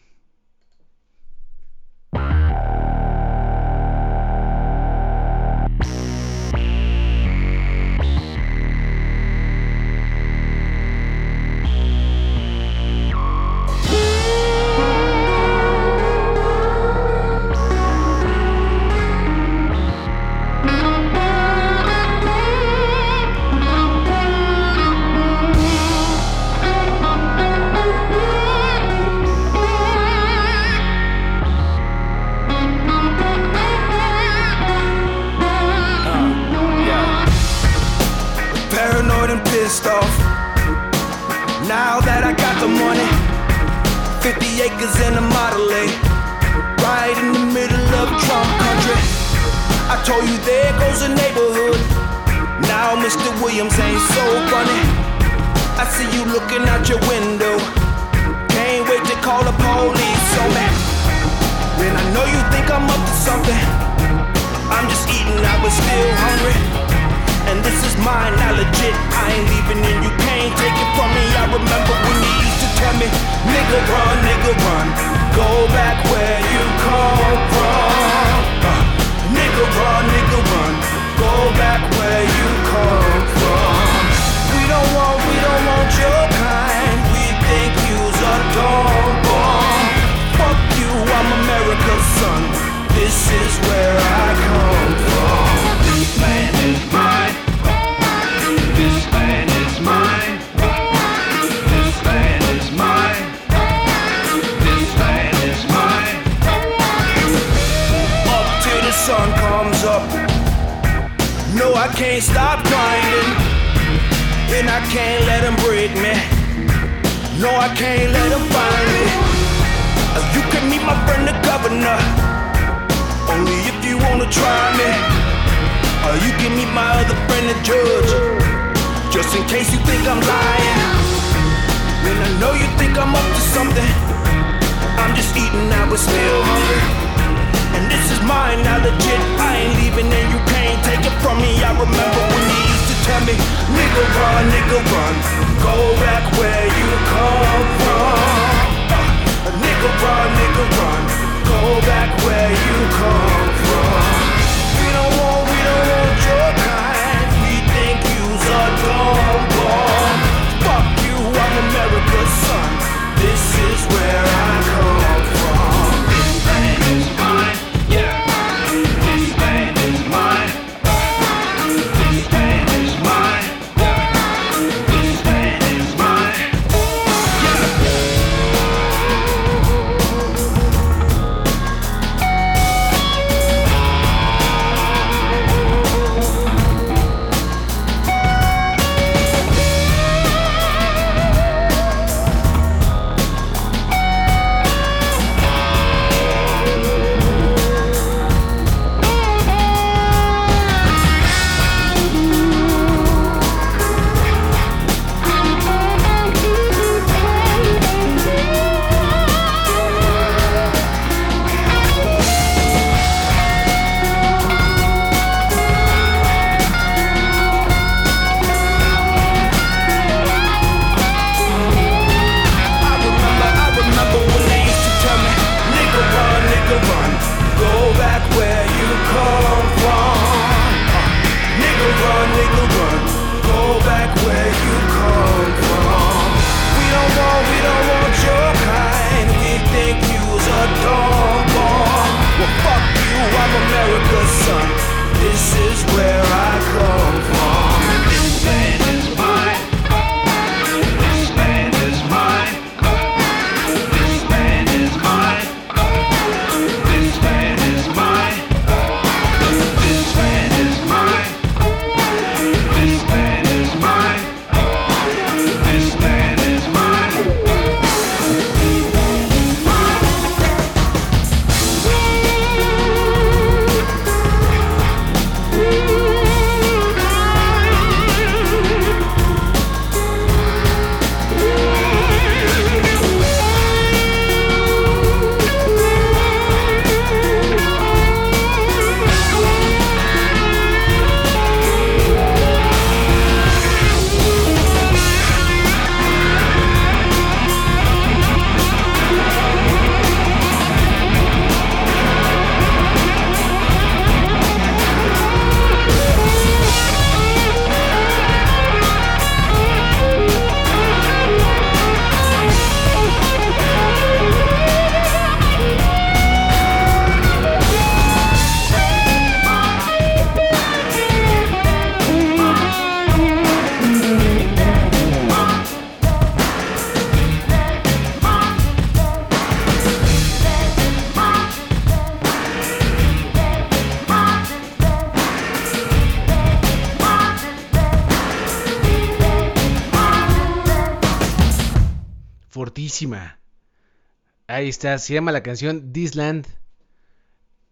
[344.60, 346.46] Ahí está, se llama la canción This Land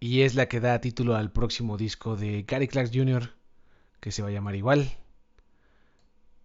[0.01, 3.35] y es la que da título al próximo disco de Gary Clark Jr.
[4.01, 4.91] que se va a llamar igual.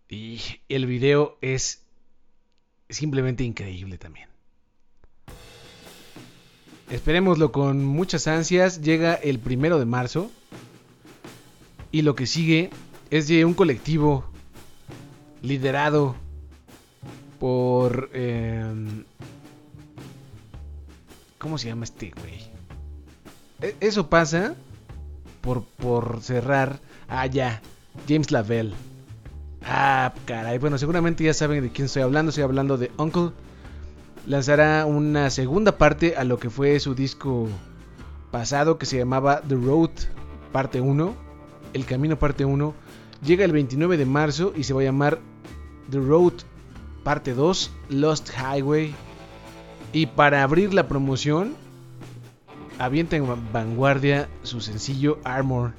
[0.09, 1.85] Y el video es
[2.89, 4.27] simplemente increíble también.
[6.89, 8.81] Esperémoslo con muchas ansias.
[8.81, 10.29] Llega el primero de marzo.
[11.89, 12.69] Y lo que sigue
[13.11, 14.25] es de un colectivo
[15.41, 16.17] liderado
[17.39, 19.05] por em,
[21.43, 22.39] ¿Cómo se llama este güey?
[23.61, 24.55] E, eso pasa
[25.41, 26.79] por, por cerrar.
[27.09, 27.61] Ah, ya.
[28.07, 28.71] James Lavelle.
[29.61, 30.57] Ah, caray.
[30.57, 32.29] Bueno, seguramente ya saben de quién estoy hablando.
[32.29, 33.31] Estoy hablando de Uncle.
[34.25, 37.49] Lanzará una segunda parte a lo que fue su disco
[38.31, 39.91] pasado que se llamaba The Road
[40.53, 41.13] Parte 1.
[41.73, 42.73] El Camino Parte 1.
[43.21, 45.19] Llega el 29 de marzo y se va a llamar
[45.91, 46.35] The Road
[47.03, 47.69] Parte 2.
[47.89, 48.95] Lost Highway
[49.93, 51.53] y para abrir la promoción,
[52.79, 55.73] avienta en vanguardia su sencillo Armor,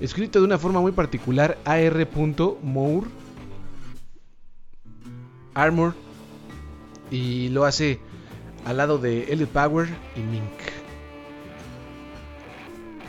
[0.00, 3.06] escrito de una forma muy particular ar.moore
[5.52, 5.94] Armor
[7.10, 8.00] y lo hace
[8.64, 10.42] al lado de Elliot Power y Mink.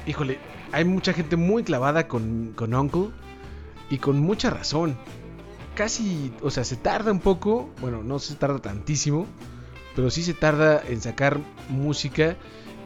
[0.05, 0.39] Híjole,
[0.73, 3.11] hay mucha gente muy clavada con, con Uncle
[3.89, 4.97] y con mucha razón.
[5.73, 9.25] Casi, o sea, se tarda un poco, bueno, no se tarda tantísimo
[9.95, 11.39] pero sí se tarda en sacar
[11.69, 12.35] música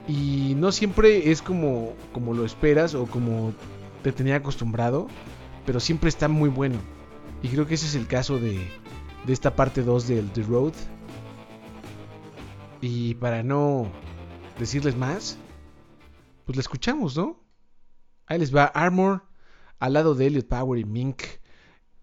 [0.07, 3.53] y no siempre es como, como lo esperas o como
[4.03, 5.07] te tenía acostumbrado,
[5.65, 6.79] pero siempre está muy bueno.
[7.41, 8.67] Y creo que ese es el caso de,
[9.25, 10.73] de esta parte 2 del The Road.
[12.79, 13.91] Y para no
[14.59, 15.37] decirles más,
[16.45, 17.43] pues la escuchamos, ¿no?
[18.25, 19.23] Ahí les va Armor
[19.79, 21.23] al lado de Elliot Power y Mink.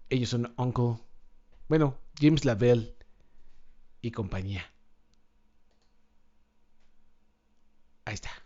[0.09, 0.97] Ellos son Uncle.
[1.67, 2.95] Bueno, James Lavelle
[4.01, 4.74] y compañía.
[8.05, 8.44] Ahí está.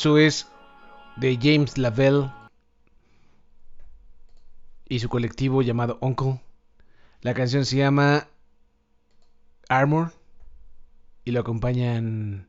[0.00, 0.46] Eso es
[1.18, 2.30] de James Lavelle
[4.88, 6.40] y su colectivo llamado Uncle.
[7.20, 8.26] La canción se llama
[9.68, 10.14] Armor
[11.26, 12.48] y lo acompañan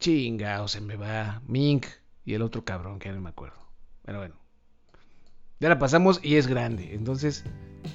[0.00, 1.86] Chinga, o se me va Mink
[2.26, 3.66] y el otro cabrón que no me acuerdo.
[4.02, 4.34] Pero bueno.
[5.60, 6.94] Ya la pasamos y es grande.
[6.94, 7.42] Entonces,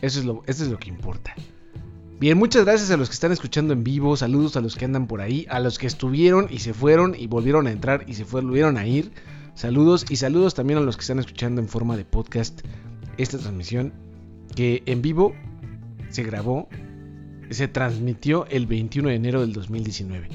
[0.02, 1.36] eso es lo, eso es lo que importa.
[2.20, 4.18] Bien, muchas gracias a los que están escuchando en vivo.
[4.18, 5.46] Saludos a los que andan por ahí.
[5.50, 8.86] A los que estuvieron y se fueron y volvieron a entrar y se volvieron a
[8.86, 9.14] ir.
[9.56, 12.60] Saludos y saludos también a los que están escuchando en forma de podcast
[13.18, 13.94] esta transmisión
[14.54, 15.34] que en vivo
[16.10, 16.68] se grabó,
[17.52, 20.28] se transmitió el 21 de enero del 2019.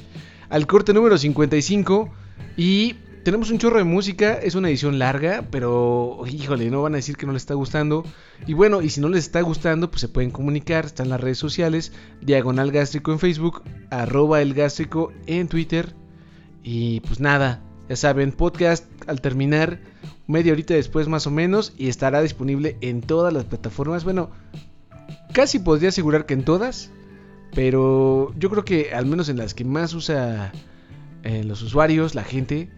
[0.49, 2.11] Al corte número 55
[2.57, 6.97] y tenemos un chorro de música, es una edición larga, pero híjole, no van a
[6.97, 8.05] decir que no les está gustando.
[8.47, 11.39] Y bueno, y si no les está gustando, pues se pueden comunicar, están las redes
[11.39, 15.95] sociales, Diagonal Gástrico en Facebook, arroba el gástrico en Twitter.
[16.63, 19.81] Y pues nada, ya saben, podcast al terminar,
[20.27, 24.05] media horita después más o menos, y estará disponible en todas las plataformas.
[24.05, 24.31] Bueno,
[25.33, 26.91] casi podría asegurar que en todas,
[27.55, 30.53] pero yo creo que al menos en las que más usa
[31.23, 32.69] eh, los usuarios, la gente,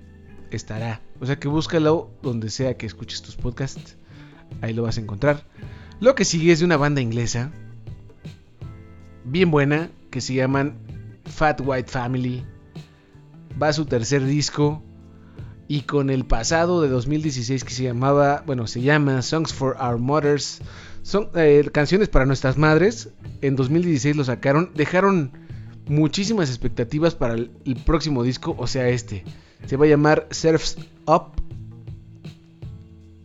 [0.57, 1.01] estará.
[1.21, 3.97] O sea que búscalo donde sea que escuches tus podcasts.
[4.61, 5.45] Ahí lo vas a encontrar.
[6.01, 7.51] Lo que sigue es de una banda inglesa.
[9.25, 9.91] Bien buena.
[10.11, 10.79] Que se llaman
[11.25, 12.45] Fat White Family.
[13.61, 14.83] Va a su tercer disco.
[15.69, 19.99] Y con el pasado de 2016 que se llamaba, bueno, se llama Songs for Our
[19.99, 20.61] Mothers.
[21.03, 23.11] Son eh, canciones para nuestras madres.
[23.41, 24.71] En 2016 lo sacaron.
[24.75, 25.33] Dejaron
[25.89, 29.25] muchísimas expectativas para el próximo disco, o sea, este.
[29.65, 30.77] Se va a llamar Surfs
[31.07, 31.33] Up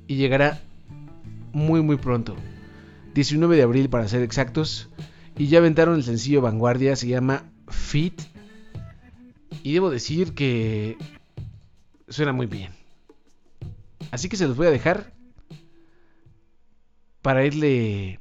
[0.07, 0.61] y llegará
[1.53, 2.36] muy muy pronto.
[3.13, 4.89] 19 de abril para ser exactos.
[5.38, 8.21] Y ya aventaron el sencillo Vanguardia, se llama Fit.
[9.63, 10.97] Y debo decir que
[12.09, 12.71] suena muy bien.
[14.11, 15.13] Así que se los voy a dejar
[17.21, 18.19] para irle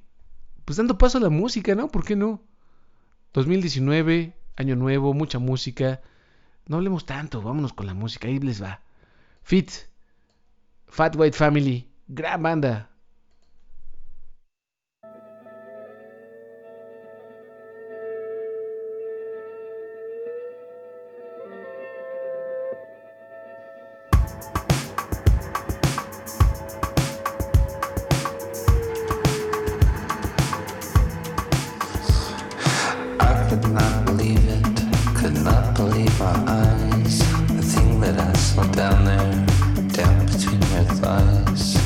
[0.65, 1.89] pues dando paso a la música, ¿no?
[1.89, 2.43] ¿Por qué no?
[3.33, 6.01] 2019, año nuevo, mucha música.
[6.71, 8.81] No hablemos tanto, vámonos con la música, ahí les va.
[9.43, 9.73] Fit,
[10.87, 12.90] Fat White Family, gran banda.
[38.81, 41.80] I hope the children wash up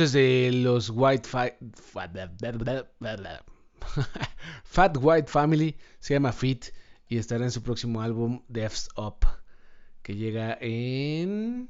[0.00, 1.56] De los White Fat,
[4.64, 5.76] Fat White Family.
[5.98, 6.66] Se llama Fit.
[7.06, 9.26] Y estará en su próximo álbum, Death's Up.
[10.02, 11.68] Que llega en.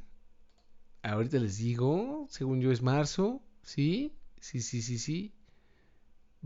[1.03, 2.27] Ahorita les digo.
[2.31, 3.43] Según yo es marzo.
[3.65, 4.17] ¿Sí?
[4.41, 5.35] Sí, sí, sí, sí.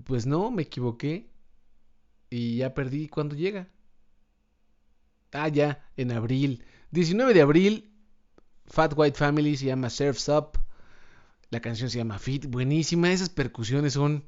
[0.05, 1.31] Pues no, me equivoqué.
[2.31, 3.69] Y ya perdí cuándo llega.
[5.33, 6.65] Ah, ya, en abril.
[6.93, 7.93] 19 de abril,
[8.65, 10.59] Fat White Family se llama Surf's Up.
[11.55, 12.47] La canción se llama Fit.
[12.47, 13.13] Buenísima.
[13.13, 14.25] Esas percusiones son.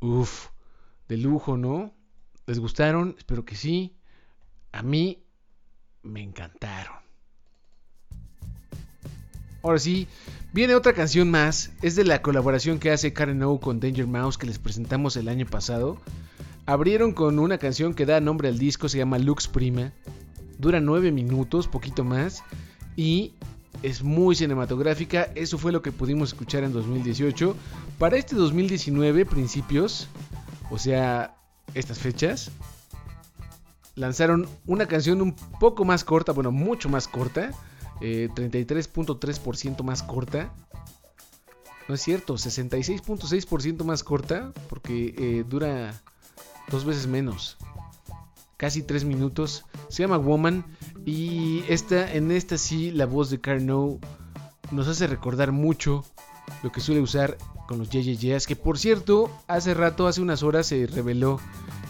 [0.00, 0.46] Uff.
[1.06, 1.92] De lujo, ¿no?
[2.46, 3.14] ¿Les gustaron?
[3.18, 3.94] Espero que sí.
[4.72, 5.22] A mí
[6.02, 6.96] me encantaron.
[9.62, 10.08] Ahora sí,
[10.54, 11.72] viene otra canción más.
[11.82, 15.28] Es de la colaboración que hace Karen O con Danger Mouse que les presentamos el
[15.28, 16.00] año pasado.
[16.64, 19.92] Abrieron con una canción que da nombre al disco, se llama Lux Prima.
[20.56, 22.42] Dura 9 minutos, poquito más.
[22.96, 23.34] Y
[23.82, 25.30] es muy cinematográfica.
[25.34, 27.56] Eso fue lo que pudimos escuchar en 2018.
[27.98, 30.08] Para este 2019, principios,
[30.70, 31.36] o sea,
[31.74, 32.50] estas fechas,
[33.94, 37.50] lanzaron una canción un poco más corta, bueno, mucho más corta,
[38.00, 40.52] 33.3% eh, más corta.
[41.88, 46.00] No es cierto, 66.6% más corta, porque eh, dura
[46.70, 47.56] dos veces menos,
[48.56, 49.64] casi tres minutos.
[49.88, 50.64] Se llama Woman
[51.04, 53.98] y esta, en esta sí la voz de Carno
[54.70, 56.04] nos hace recordar mucho
[56.62, 60.66] lo que suele usar con los JJJs, que por cierto, hace rato, hace unas horas
[60.66, 61.40] se reveló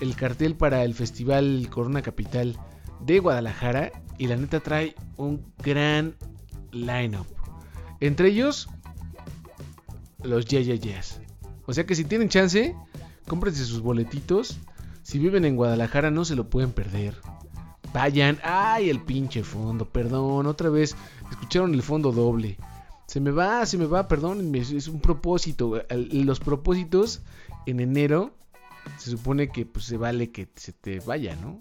[0.00, 2.58] el cartel para el Festival Corona Capital
[3.00, 6.14] de Guadalajara y la neta trae un gran
[6.70, 7.26] lineup.
[8.00, 8.68] Entre ellos,
[10.22, 11.20] los JJJs.
[11.66, 12.74] O sea que si tienen chance,
[13.26, 14.58] cómprense sus boletitos.
[15.02, 17.16] Si viven en Guadalajara no se lo pueden perder.
[17.92, 18.38] Vayan.
[18.42, 19.84] Ay, el pinche fondo.
[19.84, 20.96] Perdón, otra vez.
[21.30, 22.56] Escucharon el fondo doble.
[23.06, 24.54] Se me va, se me va, perdón.
[24.54, 25.82] Es un propósito.
[25.90, 27.22] Los propósitos
[27.66, 28.32] en enero
[28.98, 31.60] se supone que pues se vale que se te vaya, ¿no?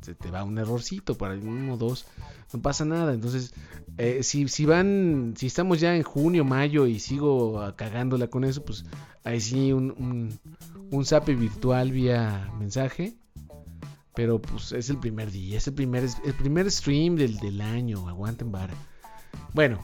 [0.00, 2.06] Se te va un errorcito para uno o dos.
[2.52, 3.14] No pasa nada.
[3.14, 3.54] Entonces,
[3.98, 8.64] eh, si, si van, si estamos ya en junio, mayo y sigo cagándola con eso,
[8.64, 8.84] pues
[9.24, 10.38] ahí sí un, un,
[10.90, 13.16] un zape virtual vía mensaje
[14.14, 18.08] pero pues es el primer día, es el primer, el primer stream del, del año.
[18.08, 18.74] Aguanten vara.
[19.52, 19.80] Bueno,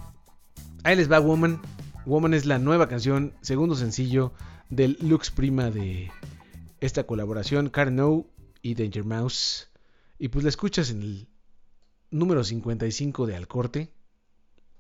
[0.85, 1.61] ahí les va Woman.
[2.07, 4.33] Woman es la nueva canción, segundo sencillo
[4.71, 6.11] del Lux Prima de
[6.81, 8.27] esta colaboración, Carno
[8.63, 9.69] y Danger Mouse.
[10.19, 11.29] Y pues la escuchas en el
[12.11, 13.93] número 55 de Alcorte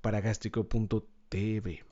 [0.01, 1.90] para gastrico.tv.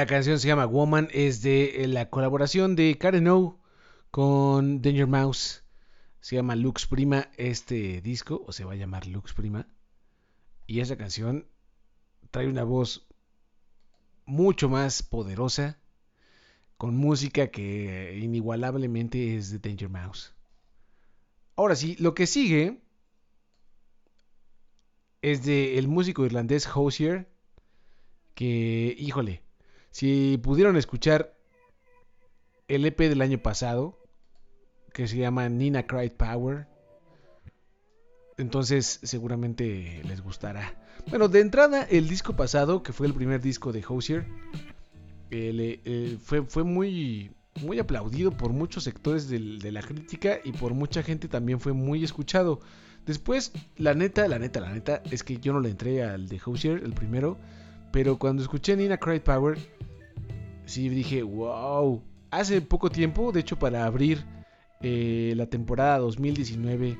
[0.00, 3.60] La canción se llama Woman, es de eh, la colaboración de Karen O
[4.10, 5.62] con Danger Mouse.
[6.20, 9.68] Se llama Lux Prima este disco, o se va a llamar Lux Prima.
[10.66, 11.46] Y esa canción
[12.30, 13.06] trae una voz
[14.24, 15.78] mucho más poderosa,
[16.78, 20.32] con música que inigualablemente es de Danger Mouse.
[21.56, 22.80] Ahora sí, lo que sigue
[25.20, 27.28] es de el músico irlandés Hosier,
[28.34, 29.42] que, híjole,
[29.90, 31.34] si pudieron escuchar
[32.68, 33.98] el EP del año pasado,
[34.92, 36.66] que se llama Nina Cried Power,
[38.38, 40.74] entonces seguramente les gustará.
[41.08, 44.26] Bueno, de entrada, el disco pasado, que fue el primer disco de Hosier,
[45.30, 50.74] eh, eh, fue, fue muy, muy aplaudido por muchos sectores de la crítica y por
[50.74, 52.60] mucha gente también fue muy escuchado.
[53.06, 56.40] Después, la neta, la neta, la neta, es que yo no le entré al de
[56.44, 57.38] Hosier, el primero,
[57.92, 59.58] pero cuando escuché Nina Cried Power,
[60.64, 62.02] sí dije, wow.
[62.30, 64.24] Hace poco tiempo, de hecho para abrir
[64.82, 66.96] eh, la temporada 2019,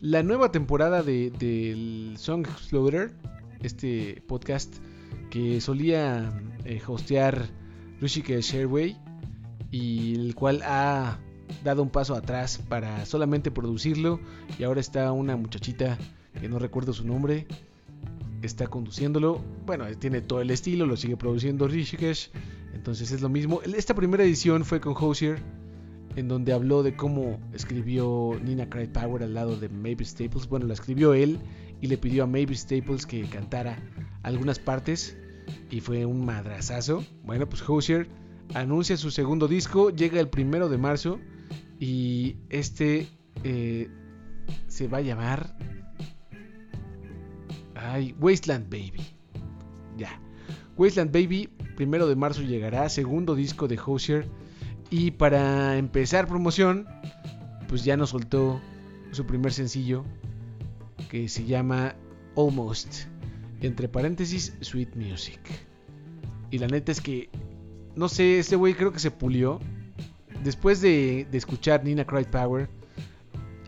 [0.00, 3.12] la nueva temporada del de, Song Exploder,
[3.62, 4.74] este podcast
[5.30, 6.32] que solía
[6.64, 7.48] eh, hostear
[8.00, 8.96] Rushike Shareway
[9.70, 11.18] y el cual ha
[11.62, 14.20] dado un paso atrás para solamente producirlo
[14.58, 15.98] y ahora está una muchachita
[16.40, 17.46] que no recuerdo su nombre
[18.46, 19.40] está conduciéndolo.
[19.66, 22.30] Bueno tiene todo el estilo lo sigue produciendo Rishikesh.
[22.74, 23.60] Entonces es lo mismo.
[23.62, 25.38] Esta primera edición fue con Hosier
[26.16, 30.48] en donde habló de cómo escribió Nina Cried Power al lado de Mavis Staples.
[30.48, 31.38] Bueno la escribió él
[31.80, 33.78] y le pidió a Mavis Staples que cantara
[34.22, 35.16] algunas partes
[35.70, 37.04] y fue un madrazazo.
[37.24, 38.08] Bueno pues Hosier
[38.54, 41.18] anuncia su segundo disco llega el primero de marzo
[41.80, 43.08] y este
[43.42, 43.88] eh,
[44.66, 45.56] se va a llamar.
[47.84, 49.04] Ay, Wasteland Baby.
[49.96, 50.20] Ya.
[50.76, 54.26] Wasteland Baby, primero de marzo llegará, segundo disco de Hosier.
[54.90, 56.86] Y para empezar promoción,
[57.68, 58.60] pues ya nos soltó
[59.10, 60.04] su primer sencillo
[61.10, 61.94] que se llama
[62.36, 63.06] Almost.
[63.60, 65.40] Entre paréntesis, Sweet Music.
[66.50, 67.30] Y la neta es que,
[67.96, 69.60] no sé, este güey creo que se pulió
[70.42, 72.68] después de, escuchar Nina Cried Power,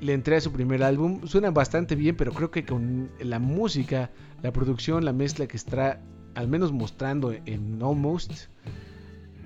[0.01, 1.27] le entré a su primer álbum.
[1.27, 4.10] Suena bastante bien, pero creo que con la música,
[4.43, 6.01] la producción, la mezcla que está
[6.35, 8.32] al menos mostrando en Almost,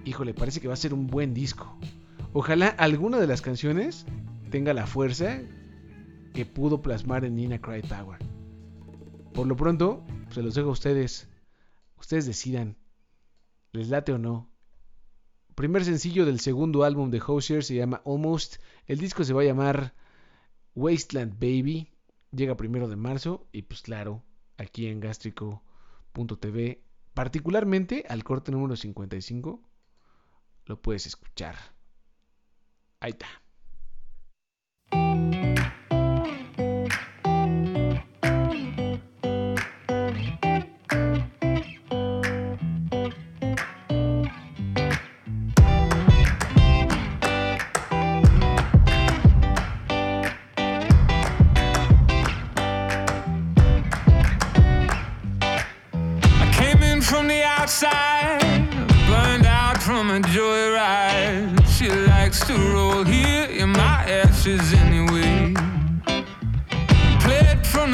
[0.04, 1.78] híjole, parece que va a ser un buen disco.
[2.32, 4.06] Ojalá alguna de las canciones
[4.50, 5.40] tenga la fuerza
[6.34, 8.18] que pudo plasmar en Nina Cried Power.
[9.32, 11.28] Por lo pronto, se los dejo a ustedes.
[11.98, 12.76] Ustedes decidan,
[13.72, 14.50] les late o no.
[15.54, 18.56] Primer sencillo del segundo álbum de Hosier se llama Almost.
[18.86, 19.94] El disco se va a llamar
[20.80, 21.92] Wasteland Baby.
[22.32, 24.24] Llega primero de marzo y pues claro,
[24.56, 26.82] aquí en gastrico.tv,
[27.12, 29.62] particularmente al corte número 55,
[30.64, 31.56] lo puedes escuchar.
[33.00, 33.26] Ahí está.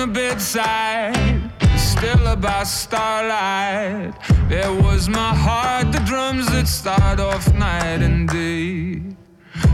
[0.06, 4.12] The bedside, still about starlight.
[4.48, 9.02] There was my heart, the drums that start off night and day.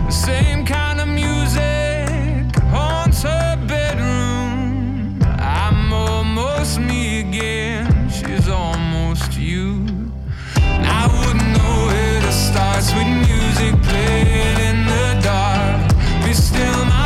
[0.07, 5.19] The same kind of music haunts her bedroom.
[5.39, 9.87] I'm almost me again, she's almost you.
[10.57, 16.85] And I wouldn't know where to start with music playing in the dark Be still
[16.87, 17.02] my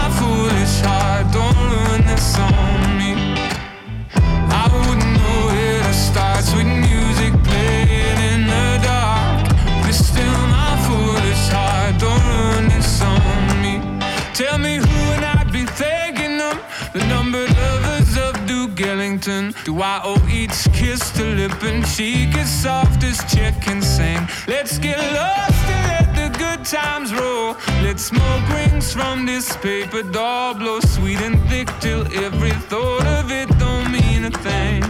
[19.78, 24.26] Owe each kiss to lip and cheek as soft as chicken sing?
[24.48, 27.56] Let's get lost and let the good times roll.
[27.82, 33.30] Let smoke rings from this paper doll blow sweet and thick till every thought of
[33.30, 34.82] it don't mean a thing.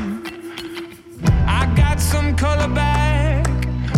[1.48, 3.46] I got some color back,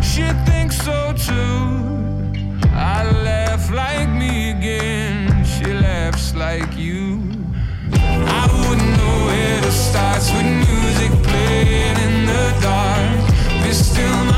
[0.02, 2.68] she thinks so too.
[2.72, 7.07] I laugh like me again, she laughs like you
[9.88, 13.62] starts with music playing in the dark.
[13.62, 14.37] We're still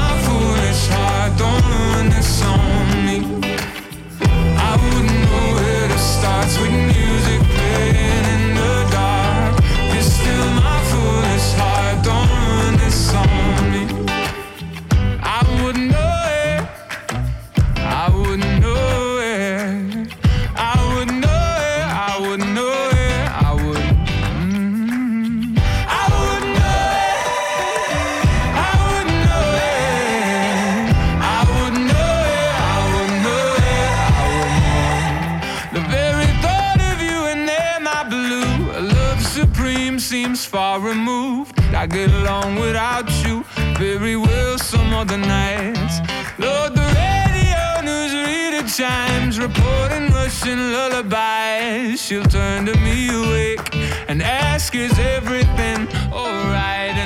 [50.59, 52.01] lullabies.
[52.03, 53.75] She'll turn to me awake
[54.09, 57.00] and ask, Is everything alright?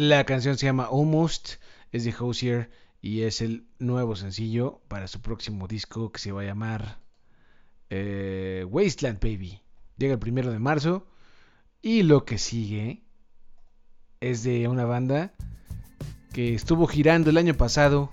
[0.00, 1.56] La canción se llama Almost,
[1.92, 2.70] es de Hosier
[3.02, 7.00] y es el nuevo sencillo para su próximo disco que se va a llamar
[7.90, 9.60] eh, Wasteland Baby.
[9.98, 11.06] Llega el primero de marzo
[11.82, 13.02] y lo que sigue
[14.20, 15.34] es de una banda
[16.32, 18.10] que estuvo girando el año pasado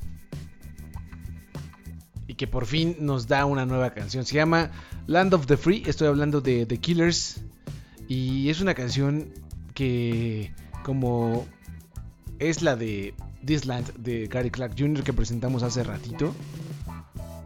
[2.27, 4.25] y que por fin nos da una nueva canción.
[4.25, 4.71] Se llama
[5.05, 7.45] Land of the Free, estoy hablando de The Killers
[8.09, 9.31] y es una canción
[9.73, 10.53] que
[10.83, 11.47] como
[12.39, 13.13] es la de
[13.45, 15.03] This Land de Gary Clark Jr.
[15.03, 16.33] que presentamos hace ratito.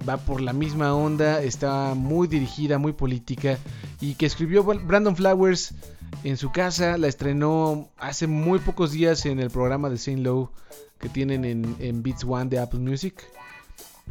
[0.07, 3.59] Va por la misma onda, está muy dirigida, muy política
[3.99, 5.75] y que escribió Brandon Flowers
[6.23, 10.51] en su casa, la estrenó hace muy pocos días en el programa de Saint Low
[10.99, 13.23] que tienen en, Beats One de Apple Music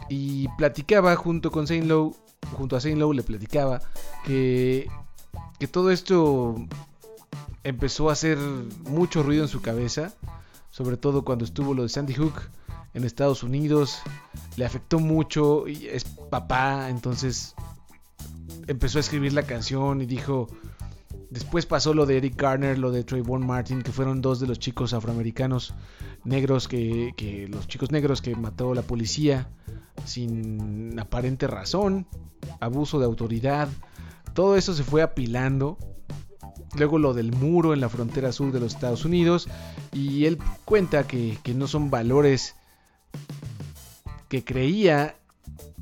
[0.08, 2.16] y platicaba junto con Saint Low,
[2.56, 3.80] junto a Saint Low le platicaba
[4.24, 4.88] que,
[5.58, 6.56] que todo esto
[7.62, 10.14] empezó a hacer mucho ruido en su cabeza
[10.80, 12.40] sobre todo cuando estuvo lo de Sandy Hook
[12.94, 14.00] en Estados Unidos,
[14.56, 17.54] le afectó mucho y es papá, entonces
[18.66, 20.48] empezó a escribir la canción y dijo,
[21.28, 24.58] después pasó lo de Eric Garner, lo de Trayvon Martin, que fueron dos de los
[24.58, 25.74] chicos afroamericanos
[26.24, 29.50] negros que, que los chicos negros que mató la policía
[30.06, 32.06] sin aparente razón,
[32.58, 33.68] abuso de autoridad,
[34.32, 35.76] todo eso se fue apilando
[36.76, 39.48] luego lo del muro en la frontera sur de los Estados Unidos
[39.92, 42.54] y él cuenta que, que, no son valores
[44.28, 45.16] que creía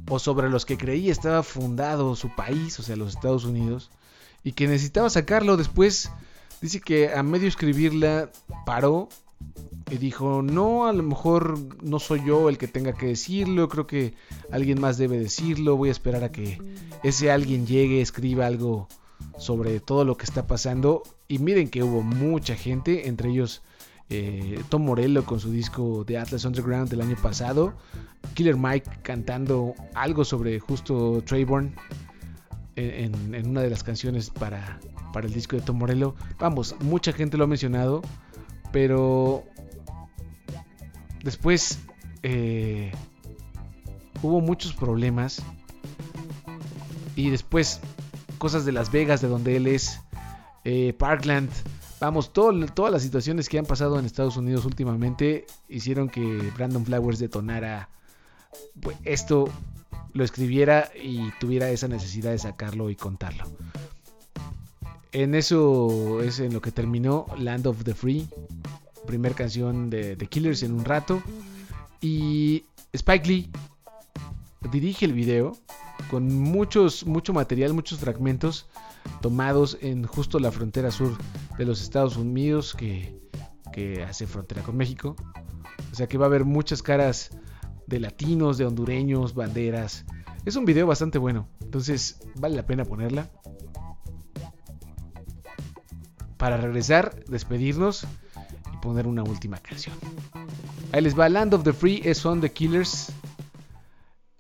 [0.09, 3.91] o sobre los que creía estaba fundado su país, o sea, los Estados Unidos,
[4.43, 5.57] y que necesitaba sacarlo.
[5.57, 6.11] Después
[6.63, 8.31] dice que a medio escribirla
[8.65, 9.09] paró
[9.91, 13.87] y dijo, no, a lo mejor no soy yo el que tenga que decirlo, creo
[13.87, 14.15] que
[14.51, 16.59] alguien más debe decirlo, voy a esperar a que
[17.03, 18.89] ese alguien llegue, escriba algo
[19.39, 21.03] sobre todo lo que está pasando.
[21.29, 23.63] Y miren que hubo mucha gente, entre ellos
[24.11, 27.75] eh, Tom Morello con su disco de Atlas Underground del año pasado,
[28.35, 31.75] Killer Mike cantando algo sobre justo Trayborn
[32.77, 34.79] en, una de las canciones para,
[35.13, 36.15] para el disco de Tom Morello.
[36.39, 38.03] Vamos, mucha gente lo ha mencionado,
[38.73, 39.45] pero
[41.23, 41.81] después
[42.23, 42.93] eh,
[44.23, 45.43] hubo muchos problemas
[47.17, 47.81] y después
[48.39, 50.01] cosas de Las Vegas, de donde él es,
[50.65, 51.51] eh, Parkland.
[52.01, 56.23] Vamos, todas las situaciones que han pasado en Estados Unidos últimamente hicieron que
[56.55, 57.89] Brandon Flowers detonara
[58.81, 59.49] pues, esto,
[60.13, 63.45] lo escribiera y tuviera esa necesidad de sacarlo y contarlo.
[65.13, 68.29] En eso es en lo que terminó Land of the Free,
[69.07, 71.23] primer canción de The Killers en un rato.
[72.01, 73.51] Y Spike Lee
[74.71, 75.57] dirige el video
[76.11, 78.67] con muchos, mucho material, muchos fragmentos
[79.21, 81.17] tomados en justo la frontera sur
[81.57, 83.19] de los Estados Unidos que,
[83.73, 85.17] que hace frontera con México.
[85.93, 87.31] O sea que va a haber muchas caras
[87.87, 90.05] de latinos, de hondureños, banderas.
[90.45, 93.29] Es un video bastante bueno, entonces vale la pena ponerla.
[96.37, 98.07] Para regresar, despedirnos
[98.73, 99.97] y poner una última canción.
[100.93, 103.13] Ahí les va Land of the Free, es On the Killers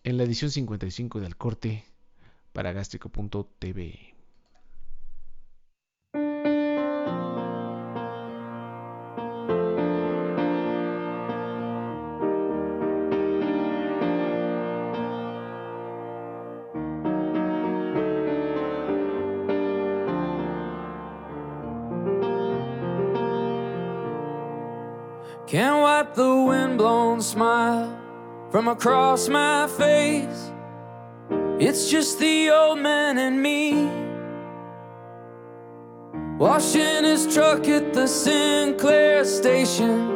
[0.09, 1.85] en la edición 55 del corte
[2.55, 4.14] para gástrico.tv.
[25.47, 27.98] Can't wipe the windblown smile
[28.51, 30.53] from across my face.
[31.59, 33.91] It's just the old man and me.
[36.39, 40.09] Washing his truck at the Sinclair station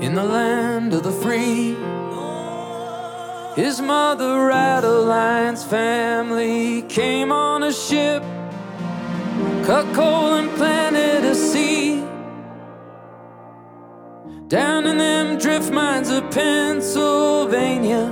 [0.00, 1.76] in the land of the free.
[3.56, 8.22] His mother, Adeline's family, came on a ship,
[9.64, 11.77] cut coal and planted a seed.
[14.48, 18.04] Down in them drift mines of Pennsylvania,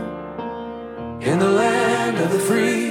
[1.23, 2.86] in the land of the free.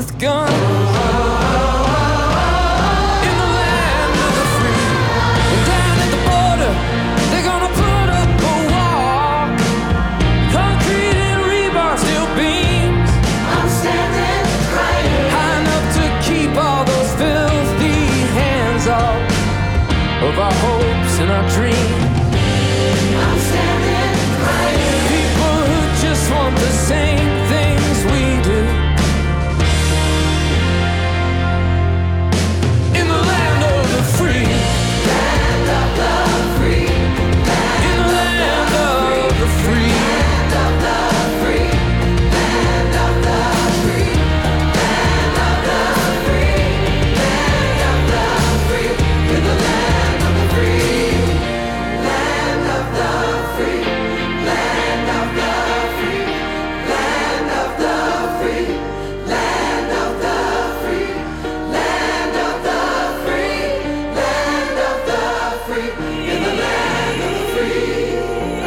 [0.00, 0.39] Problem with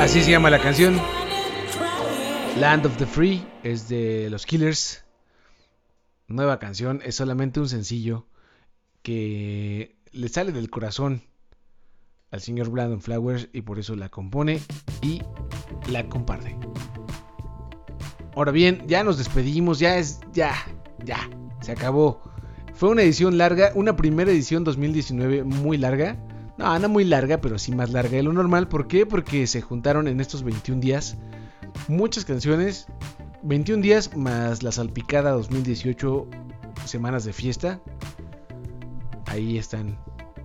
[0.03, 0.99] Así se llama la canción.
[2.59, 5.05] Land of the Free es de los Killers.
[6.27, 8.27] Nueva canción, es solamente un sencillo
[9.01, 11.21] que le sale del corazón
[12.31, 14.59] al señor Brandon Flowers y por eso la compone
[15.01, 15.21] y
[15.89, 16.57] la comparte.
[18.35, 20.53] Ahora bien, ya nos despedimos, ya es, ya,
[21.05, 21.29] ya,
[21.61, 22.21] se acabó.
[22.73, 26.17] Fue una edición larga, una primera edición 2019 muy larga.
[26.57, 28.67] No, no muy larga, pero sí más larga de lo normal.
[28.67, 29.05] ¿Por qué?
[29.05, 31.17] Porque se juntaron en estos 21 días
[31.87, 32.87] muchas canciones.
[33.43, 36.27] 21 días más la salpicada 2018
[36.85, 37.79] semanas de fiesta.
[39.25, 39.97] Ahí están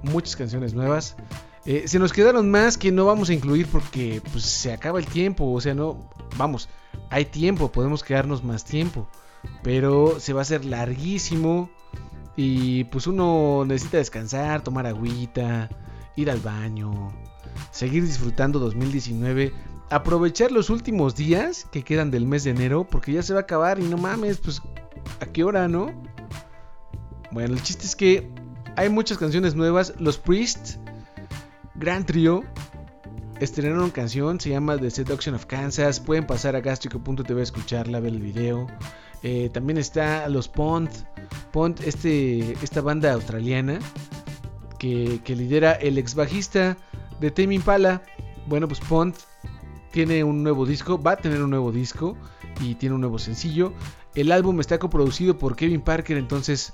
[0.02, 1.16] muchas canciones nuevas.
[1.64, 5.06] Eh, se nos quedaron más que no vamos a incluir porque pues, se acaba el
[5.06, 5.52] tiempo.
[5.52, 6.68] O sea, no, vamos,
[7.10, 9.08] hay tiempo, podemos quedarnos más tiempo.
[9.62, 11.70] Pero se va a hacer larguísimo.
[12.36, 15.68] Y pues uno necesita descansar, tomar agüita,
[16.18, 17.12] ir al baño,
[17.70, 19.52] seguir disfrutando 2019,
[19.88, 23.42] aprovechar los últimos días que quedan del mes de enero, porque ya se va a
[23.42, 24.60] acabar y no mames, pues
[25.20, 25.92] a qué hora, ¿no?
[27.30, 28.28] Bueno, el chiste es que
[28.76, 29.94] hay muchas canciones nuevas.
[29.98, 30.78] Los Priests,
[31.76, 32.42] gran trío,
[33.38, 36.00] estrenaron canción, se llama The Seduction of Kansas.
[36.00, 38.66] Pueden pasar a gastrico.tv a escucharla, ver el video.
[39.22, 40.90] Eh, también está los Pont,
[41.52, 43.78] Pont, este, esta banda australiana
[44.78, 46.76] que, lidera el ex bajista
[47.20, 48.02] de Tame Impala.
[48.46, 49.16] Bueno, pues Pont
[49.90, 52.16] tiene un nuevo disco, va a tener un nuevo disco.
[52.60, 53.72] y tiene un nuevo sencillo.
[54.14, 56.72] El álbum está coproducido por Kevin Parker, entonces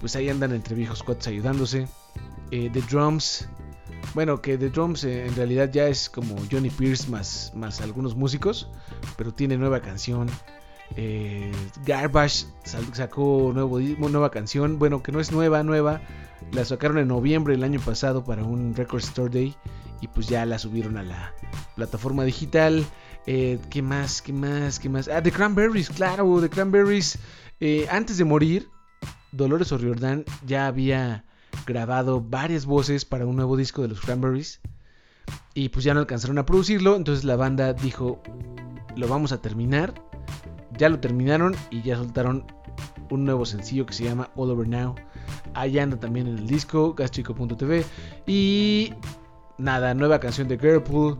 [0.00, 1.86] pues ahí andan entre viejos cuates ayudándose.
[2.50, 3.48] Eh, The Drums,
[4.14, 8.16] bueno, que The Drums eh, en realidad ya es como Johnny Pierce más, más algunos
[8.16, 8.68] músicos,
[9.16, 10.28] pero tiene nueva canción.
[10.96, 11.52] Eh,
[11.86, 16.00] Garbage sacó nuevo, nueva canción, bueno, que no es nueva, nueva,
[16.52, 19.54] la sacaron en noviembre del año pasado para un Record Store Day
[20.00, 21.34] y pues ya la subieron a la
[21.76, 22.84] plataforma digital.
[23.26, 24.22] Eh, ¿Qué más?
[24.22, 24.78] ¿Qué más?
[24.78, 25.08] ¿Qué más?
[25.08, 27.18] Ah, The Cranberries, claro, The Cranberries.
[27.60, 28.68] Eh, antes de morir,
[29.32, 31.24] Dolores O'Riordan ya había
[31.66, 34.60] grabado varias voces para un nuevo disco de los Cranberries.
[35.54, 36.96] Y pues ya no alcanzaron a producirlo.
[36.96, 38.22] Entonces la banda dijo,
[38.96, 39.94] lo vamos a terminar.
[40.78, 42.46] Ya lo terminaron y ya soltaron
[43.10, 44.94] un nuevo sencillo que se llama All Over Now.
[45.54, 47.84] Allá anda también en el disco, gastrico.tv.
[48.26, 48.94] Y
[49.58, 51.18] nada, nueva canción de Girlpool,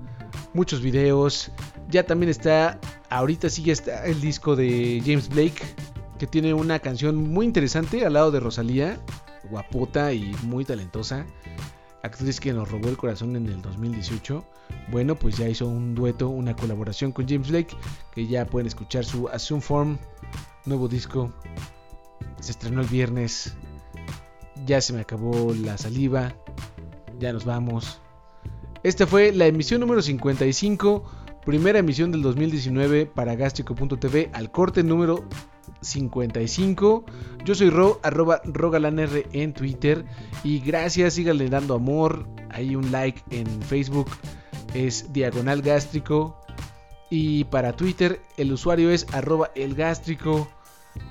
[0.54, 1.50] muchos videos.
[1.88, 2.80] Ya también está,
[3.10, 5.62] ahorita sí ya está el disco de James Blake,
[6.18, 9.00] que tiene una canción muy interesante al lado de Rosalía,
[9.50, 11.26] guapota y muy talentosa.
[12.02, 14.44] Actriz que nos robó el corazón en el 2018.
[14.90, 17.76] Bueno, pues ya hizo un dueto, una colaboración con James Blake,
[18.14, 19.98] que ya pueden escuchar su Assume Form,
[20.64, 21.30] nuevo disco.
[22.40, 23.54] Se estrenó el viernes.
[24.66, 26.34] Ya se me acabó la saliva.
[27.18, 28.00] Ya nos vamos.
[28.82, 31.04] Esta fue la emisión número 55,
[31.44, 35.24] primera emisión del 2019 para Gastrico.tv al corte número
[35.82, 37.04] 55.
[37.44, 40.04] Yo soy Ro, arroba rogalanr en Twitter.
[40.44, 42.26] Y gracias, síganle dando amor.
[42.50, 44.08] Hay un like en Facebook,
[44.74, 46.36] es diagonal gástrico.
[47.10, 50.48] Y para Twitter, el usuario es arroba el gástrico.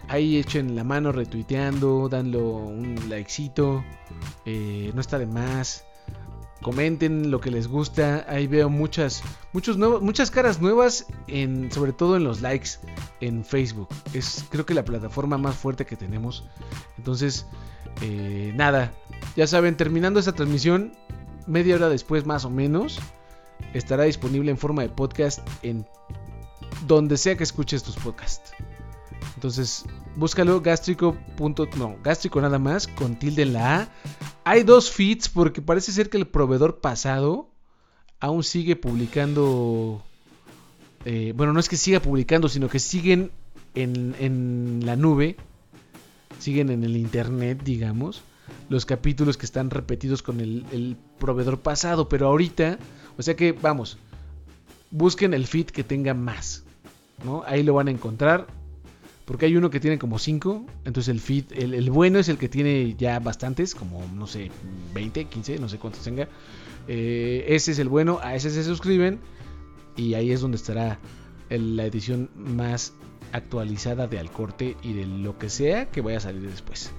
[0.08, 3.84] Ahí echen la mano retuiteando, danlo un likecito.
[4.46, 5.86] Eh, no está de más
[6.62, 8.26] comenten lo que les gusta.
[8.28, 9.24] Ahí veo muchas,
[9.54, 11.06] muchos nuevos, muchas caras nuevas,
[11.70, 12.72] sobre todo en los likes
[13.22, 13.90] en Facebook.
[14.14, 16.46] Es creo que la plataforma más fuerte que tenemos.
[16.98, 17.46] Entonces,
[18.02, 18.94] eh, nada,
[19.36, 20.94] ya saben, terminando esta transmisión,
[21.48, 23.00] media hora después más o menos,
[23.74, 25.86] estará disponible en forma de podcast en
[26.88, 28.54] donde sea que escuches tus podcasts.
[29.36, 29.86] Entonces,
[30.16, 31.16] búscalo gástrico.
[31.78, 33.90] No, gástrico nada más, con tilde en la A.
[34.44, 37.50] Hay dos feeds porque parece ser que el proveedor pasado
[38.20, 40.04] aún sigue publicando.
[41.06, 43.32] Eh, bueno, no es que siga publicando, sino que siguen
[43.76, 45.38] en, en la nube.
[46.40, 48.22] Siguen en el internet, digamos.
[48.70, 52.10] Los capítulos que están repetidos con el, el proveedor pasado.
[52.10, 52.78] Pero ahorita,
[53.18, 53.98] o sea que, vamos,
[54.92, 56.64] busquen el feed que tenga más.
[57.24, 57.44] ¿no?
[57.46, 58.48] Ahí lo van a encontrar
[59.30, 60.66] porque hay uno que tiene como 5.
[60.86, 64.50] Entonces el feed, el, bueno es el que tiene ya bastantes, como no sé,
[64.96, 66.28] 20, 15, no sé cuántos tenga.
[66.88, 69.20] Eh, ese es el bueno, a ese se suscriben.
[69.96, 70.98] Y ahí es donde estará
[71.52, 72.94] la edición más
[73.32, 76.90] actualizada de Al Corte y de lo que sea que vaya a salir después.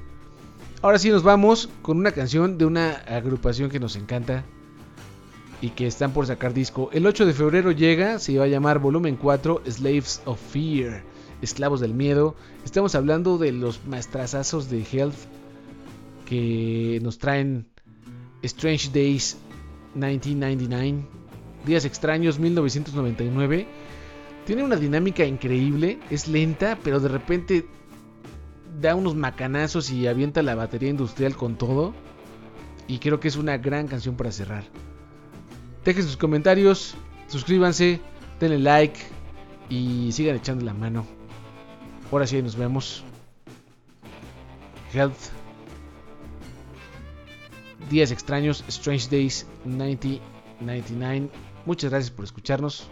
[0.82, 4.44] Ahora sí nos vamos con una canción de una agrupación que nos encanta
[5.60, 6.90] y que están por sacar disco.
[6.92, 11.02] El 8 de febrero llega, se va a llamar Volumen 4 Slaves of Fear.
[11.42, 12.36] Esclavos del Miedo.
[12.64, 15.14] Estamos hablando de los maestrazazos de Health
[16.26, 17.66] que nos traen
[18.42, 19.36] Strange Days
[19.94, 21.06] 1999,
[21.66, 23.66] Días Extraños 1999.
[24.46, 27.66] Tiene una dinámica increíble, es lenta, pero de repente
[28.80, 31.92] da unos macanazos y avienta la batería industrial con todo.
[32.88, 34.64] Y creo que es una gran canción para cerrar.
[35.84, 36.94] Dejen sus comentarios,
[37.28, 38.00] suscríbanse,
[38.40, 38.98] denle like
[39.68, 41.19] y sigan echando la mano.
[42.10, 43.04] Ahora sí, nos vemos.
[44.92, 45.30] Health.
[47.88, 51.30] Días extraños, Strange Days 1999.
[51.66, 52.88] Muchas gracias por escucharnos.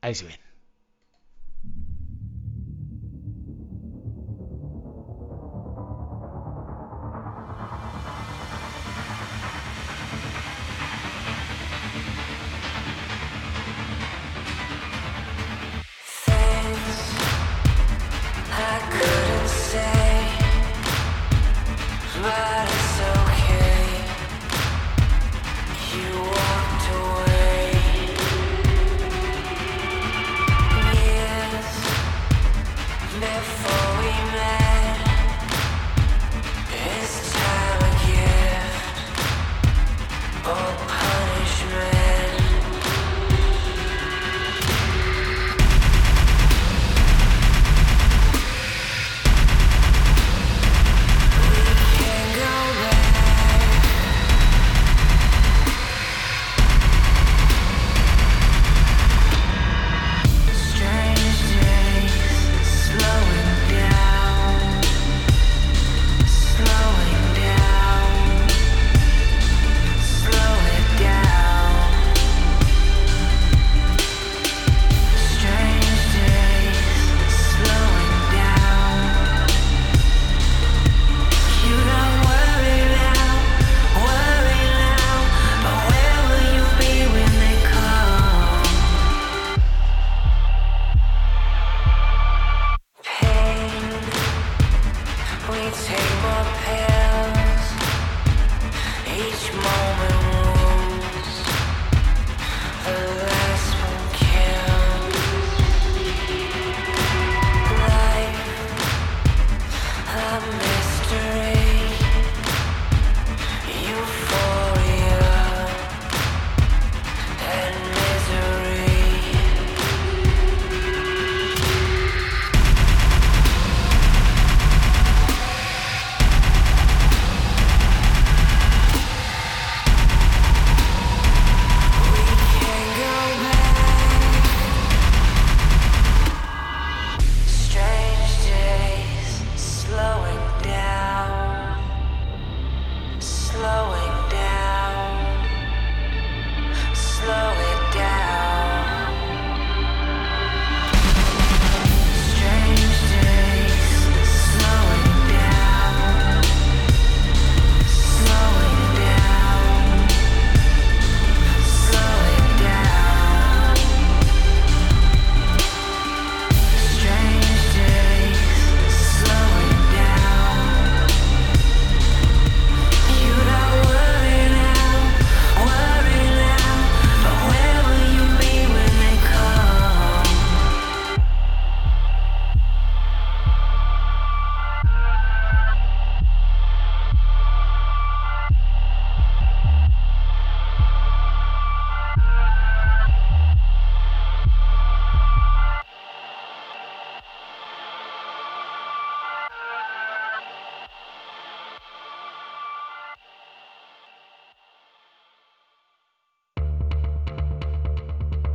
[0.00, 0.41] Ahí se ven.